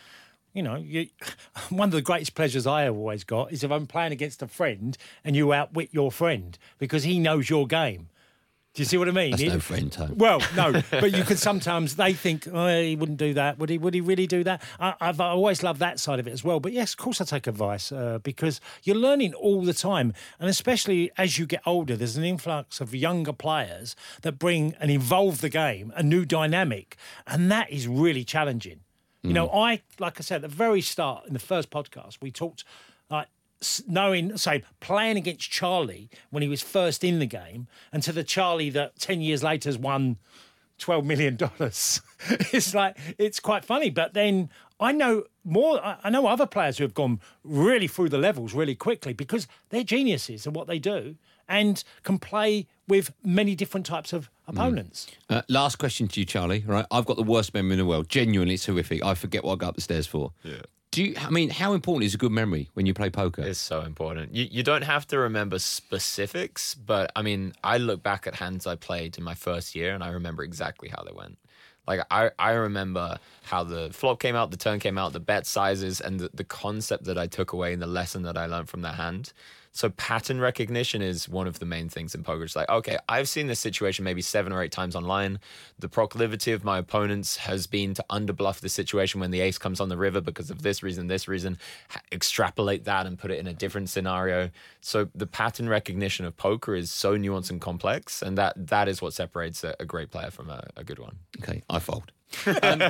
You 0.57 0.63
know, 0.63 0.77
you, 0.77 1.09
one 1.69 1.89
of 1.91 1.93
the 1.93 2.01
greatest 2.01 2.35
pleasures 2.35 2.67
I 2.67 2.83
have 2.83 2.97
always 2.97 3.25
got 3.25 3.53
is 3.53 3.63
if 3.63 3.71
I'm 3.71 3.87
playing 3.87 4.13
against 4.13 4.41
a 4.43 4.47
friend 4.49 4.97
and 5.23 5.37
you 5.37 5.53
outwit 5.53 5.91
your 5.93 6.11
friend 6.11 6.59
because 6.79 7.05
he 7.05 7.19
knows 7.19 7.51
your 7.51 7.67
game. 7.67 8.09
Do 8.73 8.83
you 8.83 8.87
see 8.87 8.97
what 8.99 9.09
I 9.09 9.11
mean? 9.11 9.31
That's 9.33 9.43
It- 9.43 9.49
no 9.53 9.61
friend, 9.61 9.91
Tone. 9.93 10.15
well, 10.17 10.41
no, 10.55 10.83
but 10.91 11.15
you 11.15 11.25
could 11.25 11.39
sometimes 11.39 11.97
they 11.97 12.13
think 12.13 12.47
oh, 12.51 12.81
he 12.81 12.95
wouldn't 12.97 13.19
do 13.19 13.33
that. 13.35 13.59
Would 13.59 13.69
he? 13.71 13.79
Would 13.79 13.95
he 13.95 14.03
really 14.03 14.27
do 14.27 14.45
that? 14.45 14.63
I, 14.81 14.95
I've 15.01 15.19
always 15.21 15.63
loved 15.63 15.81
that 15.81 15.99
side 15.99 16.19
of 16.21 16.27
it 16.27 16.33
as 16.33 16.45
well. 16.45 16.61
But 16.61 16.73
yes, 16.73 16.93
of 16.93 16.99
course, 16.99 17.21
I 17.23 17.25
take 17.25 17.47
advice 17.47 17.91
uh, 17.91 18.19
because 18.23 18.61
you're 18.83 18.97
learning 18.97 19.33
all 19.33 19.63
the 19.63 19.73
time, 19.73 20.13
and 20.39 20.51
especially 20.51 21.11
as 21.17 21.39
you 21.39 21.47
get 21.47 21.63
older, 21.65 21.97
there's 21.97 22.17
an 22.19 22.25
influx 22.25 22.81
of 22.81 22.95
younger 22.95 23.33
players 23.33 23.97
that 24.23 24.39
bring 24.39 24.75
and 24.79 24.91
evolve 24.91 25.41
the 25.41 25.49
game, 25.51 25.91
a 25.97 26.03
new 26.03 26.27
dynamic, 26.27 26.97
and 27.27 27.51
that 27.51 27.71
is 27.71 27.89
really 27.89 28.25
challenging. 28.25 28.81
You 29.26 29.35
know, 29.35 29.49
mm. 29.49 29.54
I 29.54 29.83
like 29.99 30.18
I 30.18 30.23
said 30.23 30.37
at 30.37 30.42
the 30.42 30.56
very 30.56 30.80
start 30.80 31.26
in 31.26 31.33
the 31.33 31.38
first 31.38 31.71
podcast, 31.71 32.18
we 32.21 32.30
talked 32.30 32.64
like 33.11 33.28
knowing, 33.87 34.37
say, 34.37 34.62
playing 34.80 35.16
against 35.16 35.50
Charlie 35.50 36.11
when 36.30 36.42
he 36.42 36.49
was 36.49 36.62
first 36.62 37.02
in 37.02 37.18
the 37.18 37.26
game, 37.26 37.68
and 37.92 38.02
to 38.02 38.12
the 38.12 38.25
Charlie 38.25 38.71
that 38.71 38.99
ten 38.99 39.21
years 39.21 39.42
later 39.42 39.68
has 39.68 39.78
won 39.78 40.16
twelve 40.78 41.04
million 41.04 41.37
dollars. 41.37 42.00
it's 42.52 42.75
like 42.75 42.97
it's 43.18 43.40
quite 43.40 43.64
funny. 43.64 43.90
But 43.90 44.14
then 44.14 44.50
I 44.78 44.92
know 44.92 45.25
more. 45.45 45.85
I 45.85 45.99
I 46.04 46.11
know 46.11 46.26
other 46.26 46.47
players 46.47 46.78
who 46.78 46.85
have 46.85 46.95
gone 46.95 47.21
really 47.45 47.88
through 47.88 48.11
the 48.11 48.18
levels 48.18 48.54
really 48.54 48.75
quickly 48.75 49.12
because 49.12 49.47
they're 49.71 49.85
geniuses 49.85 50.47
at 50.47 50.52
what 50.52 50.66
they 50.66 50.78
do 50.78 51.16
and 51.49 51.83
can 52.03 52.19
play 52.19 52.67
with 52.88 53.12
many 53.25 53.55
different 53.55 53.87
types 53.87 54.12
of 54.12 54.31
opponents. 54.47 55.09
Uh, 55.29 55.43
last 55.49 55.76
question 55.76 56.09
to 56.09 56.21
you, 56.21 56.26
Charlie. 56.26 56.65
Right, 56.67 56.87
I've 56.91 57.07
got 57.07 57.17
the 57.17 57.23
worst 57.23 57.53
memory 57.55 57.73
in 57.73 57.79
the 57.79 57.87
world. 57.87 58.09
Genuinely, 58.09 58.55
it's 58.55 58.67
horrific. 58.67 59.05
I 59.05 59.15
forget 59.15 59.45
what 59.45 59.55
I 59.55 59.57
got 59.57 59.69
up 59.71 59.75
the 59.75 59.81
stairs 59.81 60.07
for. 60.07 60.33
Yeah. 60.43 60.62
Do 60.93 61.05
you? 61.05 61.15
I 61.19 61.31
mean, 61.31 61.50
how 61.50 61.75
important 61.75 62.05
is 62.05 62.15
a 62.15 62.17
good 62.17 62.33
memory 62.33 62.71
when 62.75 62.87
you 62.87 62.95
play 62.95 63.11
poker? 63.11 63.43
It's 63.43 63.59
so 63.59 63.83
important. 63.83 64.35
You 64.35 64.47
you 64.50 64.62
don't 64.62 64.85
have 64.85 65.07
to 65.09 65.19
remember 65.19 65.59
specifics, 65.59 66.75
but 66.75 67.11
I 67.15 67.23
mean, 67.23 67.53
I 67.62 67.79
look 67.79 68.03
back 68.03 68.26
at 68.26 68.37
hands 68.37 68.67
I 68.67 68.76
played 68.76 69.19
in 69.19 69.25
my 69.25 69.35
first 69.35 69.75
year 69.75 69.95
and 69.95 70.03
I 70.03 70.09
remember 70.11 70.43
exactly 70.43 70.88
how 70.88 71.03
they 71.03 71.12
went. 71.12 71.38
Like 71.87 72.00
I, 72.11 72.31
I 72.38 72.53
remember 72.53 73.19
how 73.43 73.62
the 73.62 73.91
flop 73.93 74.21
came 74.21 74.35
out, 74.35 74.50
the 74.50 74.57
turn 74.57 74.81
came 74.81 74.99
out, 74.99 75.12
the 75.12 75.21
bet 75.21 75.47
sizes, 75.47 76.00
and 76.00 76.19
the, 76.19 76.31
the 76.35 76.45
concept 76.45 77.05
that 77.05 77.19
I 77.19 77.26
took 77.26 77.53
away 77.53 77.73
and 77.73 77.83
the 77.83 77.87
lesson 77.87 78.23
that 78.23 78.37
I 78.37 78.47
learned 78.47 78.69
from 78.69 78.83
that 78.83 78.95
hand. 78.95 79.33
So 79.76 79.90
pattern 79.90 80.40
recognition 80.40 81.02
is 81.02 81.28
one 81.28 81.47
of 81.47 81.59
the 81.59 81.66
main 81.66 81.90
things 81.90 82.14
in 82.14 82.23
poker. 82.23 82.45
It's 82.45 82.56
like, 82.56 82.71
okay, 82.71 82.97
I've 83.11 83.28
seen 83.28 83.47
this 83.47 83.61
situation 83.61 84.06
maybe 84.06 84.23
seven 84.23 84.50
or 84.50 84.62
eight 84.62 84.73
times 84.73 84.97
online. 84.97 85.38
The 85.78 85.88
proclivity 85.90 86.52
of 86.52 86.64
my 86.64 86.78
opponents 86.78 87.37
has 87.37 87.66
been 87.66 87.92
to 87.92 88.04
underbluff 88.09 88.61
the 88.61 88.71
situation 88.71 89.21
when 89.21 89.33
the 89.33 89.40
ace 89.42 89.59
comes 89.59 89.78
on 89.78 89.90
the 89.90 89.99
river 89.99 90.23
because 90.23 90.50
of 90.50 90.62
this 90.62 90.83
reason, 90.83 91.09
this 91.09 91.28
reason. 91.28 91.59
Extrapolate 92.11 92.85
that 92.85 93.04
and 93.04 93.18
put 93.18 93.30
it 93.30 93.38
in 93.38 93.47
a 93.47 93.52
different 93.52 93.90
scenario. 93.90 94.49
So 94.80 95.09
the 95.14 95.26
pattern 95.26 95.68
recognition 95.68 96.25
of 96.25 96.38
poker 96.38 96.75
is 96.75 96.90
so 96.90 97.18
nuanced 97.18 97.50
and 97.50 97.61
complex, 97.61 98.23
and 98.23 98.38
that 98.38 98.54
that 98.68 98.88
is 98.88 99.02
what 99.02 99.12
separates 99.12 99.62
a, 99.62 99.76
a 99.78 99.85
great 99.85 100.11
player 100.11 100.30
from 100.30 100.49
a, 100.49 100.66
a 100.75 100.85
good 100.85 100.99
one. 100.99 101.18
Okay, 101.42 101.62
I 101.68 101.80
fold. 101.80 102.12
Um, 102.62 102.83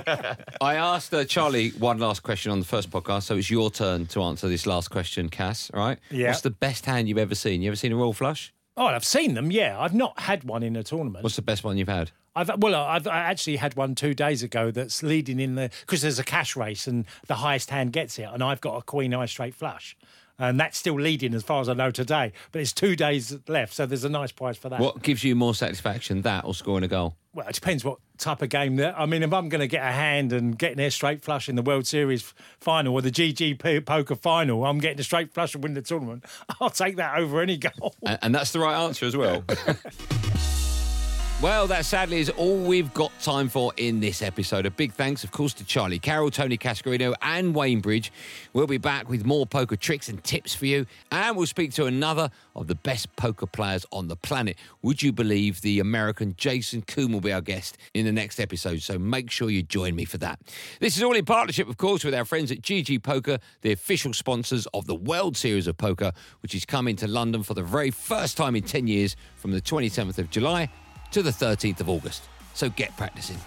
I 0.61 0.77
asked 0.77 1.13
uh, 1.15 1.25
Charlie 1.25 1.71
one 1.71 1.99
last 1.99 2.23
question 2.23 2.53
on 2.53 2.59
the 2.59 2.67
first 2.67 2.91
podcast, 2.91 3.25
so 3.25 3.37
it's 3.37 3.51
your 3.51 3.71
turn 3.71 4.07
to 4.09 4.23
answer 4.23 4.49
this 4.49 4.67
last 4.67 4.91
question, 4.91 5.29
Cass. 5.29 5.71
All 5.73 5.81
right? 5.81 5.99
Yeah. 6.11 6.29
What's 6.29 6.41
the 6.43 6.51
best 6.51 6.87
hand 6.87 7.09
you've 7.09 7.19
ever 7.19 7.35
seen? 7.35 7.63
You 7.63 7.69
ever 7.71 7.77
seen 7.77 7.93
a 7.93 7.97
royal 7.97 8.13
flush? 8.13 8.53
Oh, 8.77 8.87
I've 8.87 9.05
seen 9.05 9.35
them. 9.35 9.51
Yeah, 9.51 9.81
I've 9.81 9.95
not 9.95 10.19
had 10.21 10.45
one 10.45 10.63
in 10.63 10.77
a 10.77 10.83
tournament. 10.83 11.23
What's 11.23 11.37
the 11.37 11.43
best 11.43 11.65
one 11.65 11.79
you've 11.79 11.89
had? 11.89 12.11
I've 12.35 12.51
well, 12.59 12.75
I've 12.75 13.07
I 13.07 13.21
actually 13.21 13.57
had 13.57 13.75
one 13.77 13.95
two 13.95 14.13
days 14.13 14.43
ago 14.43 14.71
that's 14.71 15.03
leading 15.03 15.41
in 15.41 15.55
the 15.55 15.71
because 15.81 16.03
there's 16.03 16.19
a 16.19 16.25
cash 16.25 16.55
race 16.55 16.87
and 16.87 17.07
the 17.27 17.37
highest 17.37 17.71
hand 17.71 17.93
gets 17.93 18.19
it, 18.19 18.29
and 18.31 18.43
I've 18.45 18.61
got 18.61 18.77
a 18.77 18.83
queen 18.83 19.15
eye 19.15 19.25
straight 19.25 19.55
flush, 19.55 19.97
and 20.39 20.59
that's 20.61 20.79
still 20.79 21.01
leading 21.01 21.35
as 21.35 21.43
far 21.43 21.61
as 21.61 21.69
I 21.69 21.75
know 21.75 21.91
today. 21.91 22.33
But 22.53 22.61
it's 22.61 22.73
two 22.73 22.97
days 22.97 23.37
left, 23.49 23.75
so 23.75 23.87
there's 23.87 24.05
a 24.05 24.09
nice 24.09 24.33
prize 24.33 24.57
for 24.57 24.69
that. 24.69 24.81
What 24.81 25.03
gives 25.03 25.25
you 25.25 25.35
more 25.35 25.55
satisfaction, 25.55 26.23
that 26.23 26.45
or 26.45 26.55
scoring 26.55 26.85
a 26.85 26.89
goal? 26.89 27.17
Well, 27.33 27.47
it 27.47 27.55
depends 27.55 27.85
what 27.85 27.99
type 28.17 28.41
of 28.41 28.49
game 28.49 28.77
that. 28.77 28.99
I 28.99 29.05
mean, 29.05 29.23
if 29.23 29.33
I'm 29.33 29.49
going 29.51 29.61
to 29.61 29.67
get 29.67 29.83
a 29.83 29.93
hand 29.93 30.33
and 30.33 30.59
getting 30.59 30.81
a 30.81 30.91
straight 30.91 31.23
flush 31.23 31.49
in 31.49 31.57
the 31.57 31.63
World 31.63 31.87
Series 31.87 32.33
final 32.61 32.95
or 32.95 33.03
the 33.03 33.11
GGP 33.11 33.85
poker 33.85 34.15
final, 34.15 34.65
I'm 34.65 34.79
getting 34.79 35.01
a 35.01 35.05
straight 35.05 35.35
flush 35.35 35.55
and 35.55 35.63
win 35.63 35.75
the 35.75 35.83
tournament. 35.83 36.25
I'll 36.61 36.71
take 36.71 36.97
that 36.97 37.19
over 37.19 37.41
any 37.41 37.59
goal. 37.59 37.95
And, 38.07 38.19
and 38.23 38.35
that's 38.35 38.53
the 38.53 38.61
right 38.61 38.77
answer 38.83 39.05
as 39.05 39.17
well. 39.17 39.45
Well, 41.43 41.67
that 41.67 41.85
sadly 41.85 42.21
is 42.21 42.31
all 42.31 42.57
we've 42.57 42.93
got 42.95 43.13
time 43.21 43.51
for 43.51 43.71
in 43.77 44.01
this 44.01 44.23
episode. 44.23 44.65
A 44.65 44.71
big 44.71 44.95
thanks, 44.95 45.23
of 45.23 45.33
course, 45.33 45.53
to 45.55 45.65
Charlie 45.65 45.99
Carrel, 45.99 46.31
Tony 46.31 46.57
Cascarino, 46.57 47.15
and 47.21 47.55
Wayne 47.55 47.81
Bridge. 47.81 48.11
We'll 48.55 48.67
be 48.67 48.79
back 48.79 49.11
with 49.11 49.27
more 49.27 49.45
poker 49.45 49.77
tricks 49.77 50.09
and 50.09 50.25
tips 50.25 50.55
for 50.55 50.65
you, 50.65 50.87
and 51.13 51.37
we'll 51.37 51.45
speak 51.45 51.75
to 51.75 51.85
another 51.85 52.31
of 52.55 52.69
the 52.69 52.75
best 52.75 53.15
poker 53.17 53.45
players 53.45 53.85
on 53.93 54.09
the 54.09 54.17
planet. 54.17 54.57
Would 54.81 55.03
you 55.03 55.13
believe 55.13 55.61
the 55.61 55.79
American 55.79 56.35
Jason 56.39 56.81
Koon 56.81 57.13
will 57.13 57.21
be 57.21 57.35
our 57.35 57.43
guest 57.43 57.77
in 57.93 58.07
the 58.07 58.13
next 58.13 58.41
episode? 58.41 58.81
So 58.81 58.99
make 58.99 59.31
sure 59.31 59.51
you 59.51 59.63
join 59.63 59.95
me 59.95 60.07
for 60.07 60.17
that. 60.17 60.41
This 60.81 60.97
is 60.97 61.03
all 61.03 61.13
in 61.13 61.27
partnership, 61.27 61.69
of 61.69 61.77
course, 61.77 62.03
with 62.03 62.15
our 62.15 62.25
friends 62.25 62.51
at 62.51 62.63
GG 62.63 63.03
Poker, 63.03 63.41
the 63.61 63.73
official 63.73 64.15
sponsors 64.15 64.67
of 64.73 64.87
the 64.87 64.95
World 64.95 65.37
Series 65.37 65.67
of 65.67 65.77
Poker, 65.77 66.13
which 66.41 66.55
is 66.55 66.65
coming 66.65 66.97
to 66.97 67.07
London 67.07 67.43
for 67.43 67.53
the 67.53 67.63
very 67.63 67.91
first 67.91 68.39
time 68.39 68.57
in 68.57 68.63
10 68.63 68.87
years 68.87 69.17
from 69.37 69.51
the 69.51 69.61
27th 69.61 70.17
of 70.17 70.31
July 70.31 70.71
to 71.17 71.23
the 71.23 71.31
13th 71.31 71.81
of 71.81 71.89
August. 71.89 72.25
So 72.53 72.69
get 72.69 72.95
practicing. 72.99 73.39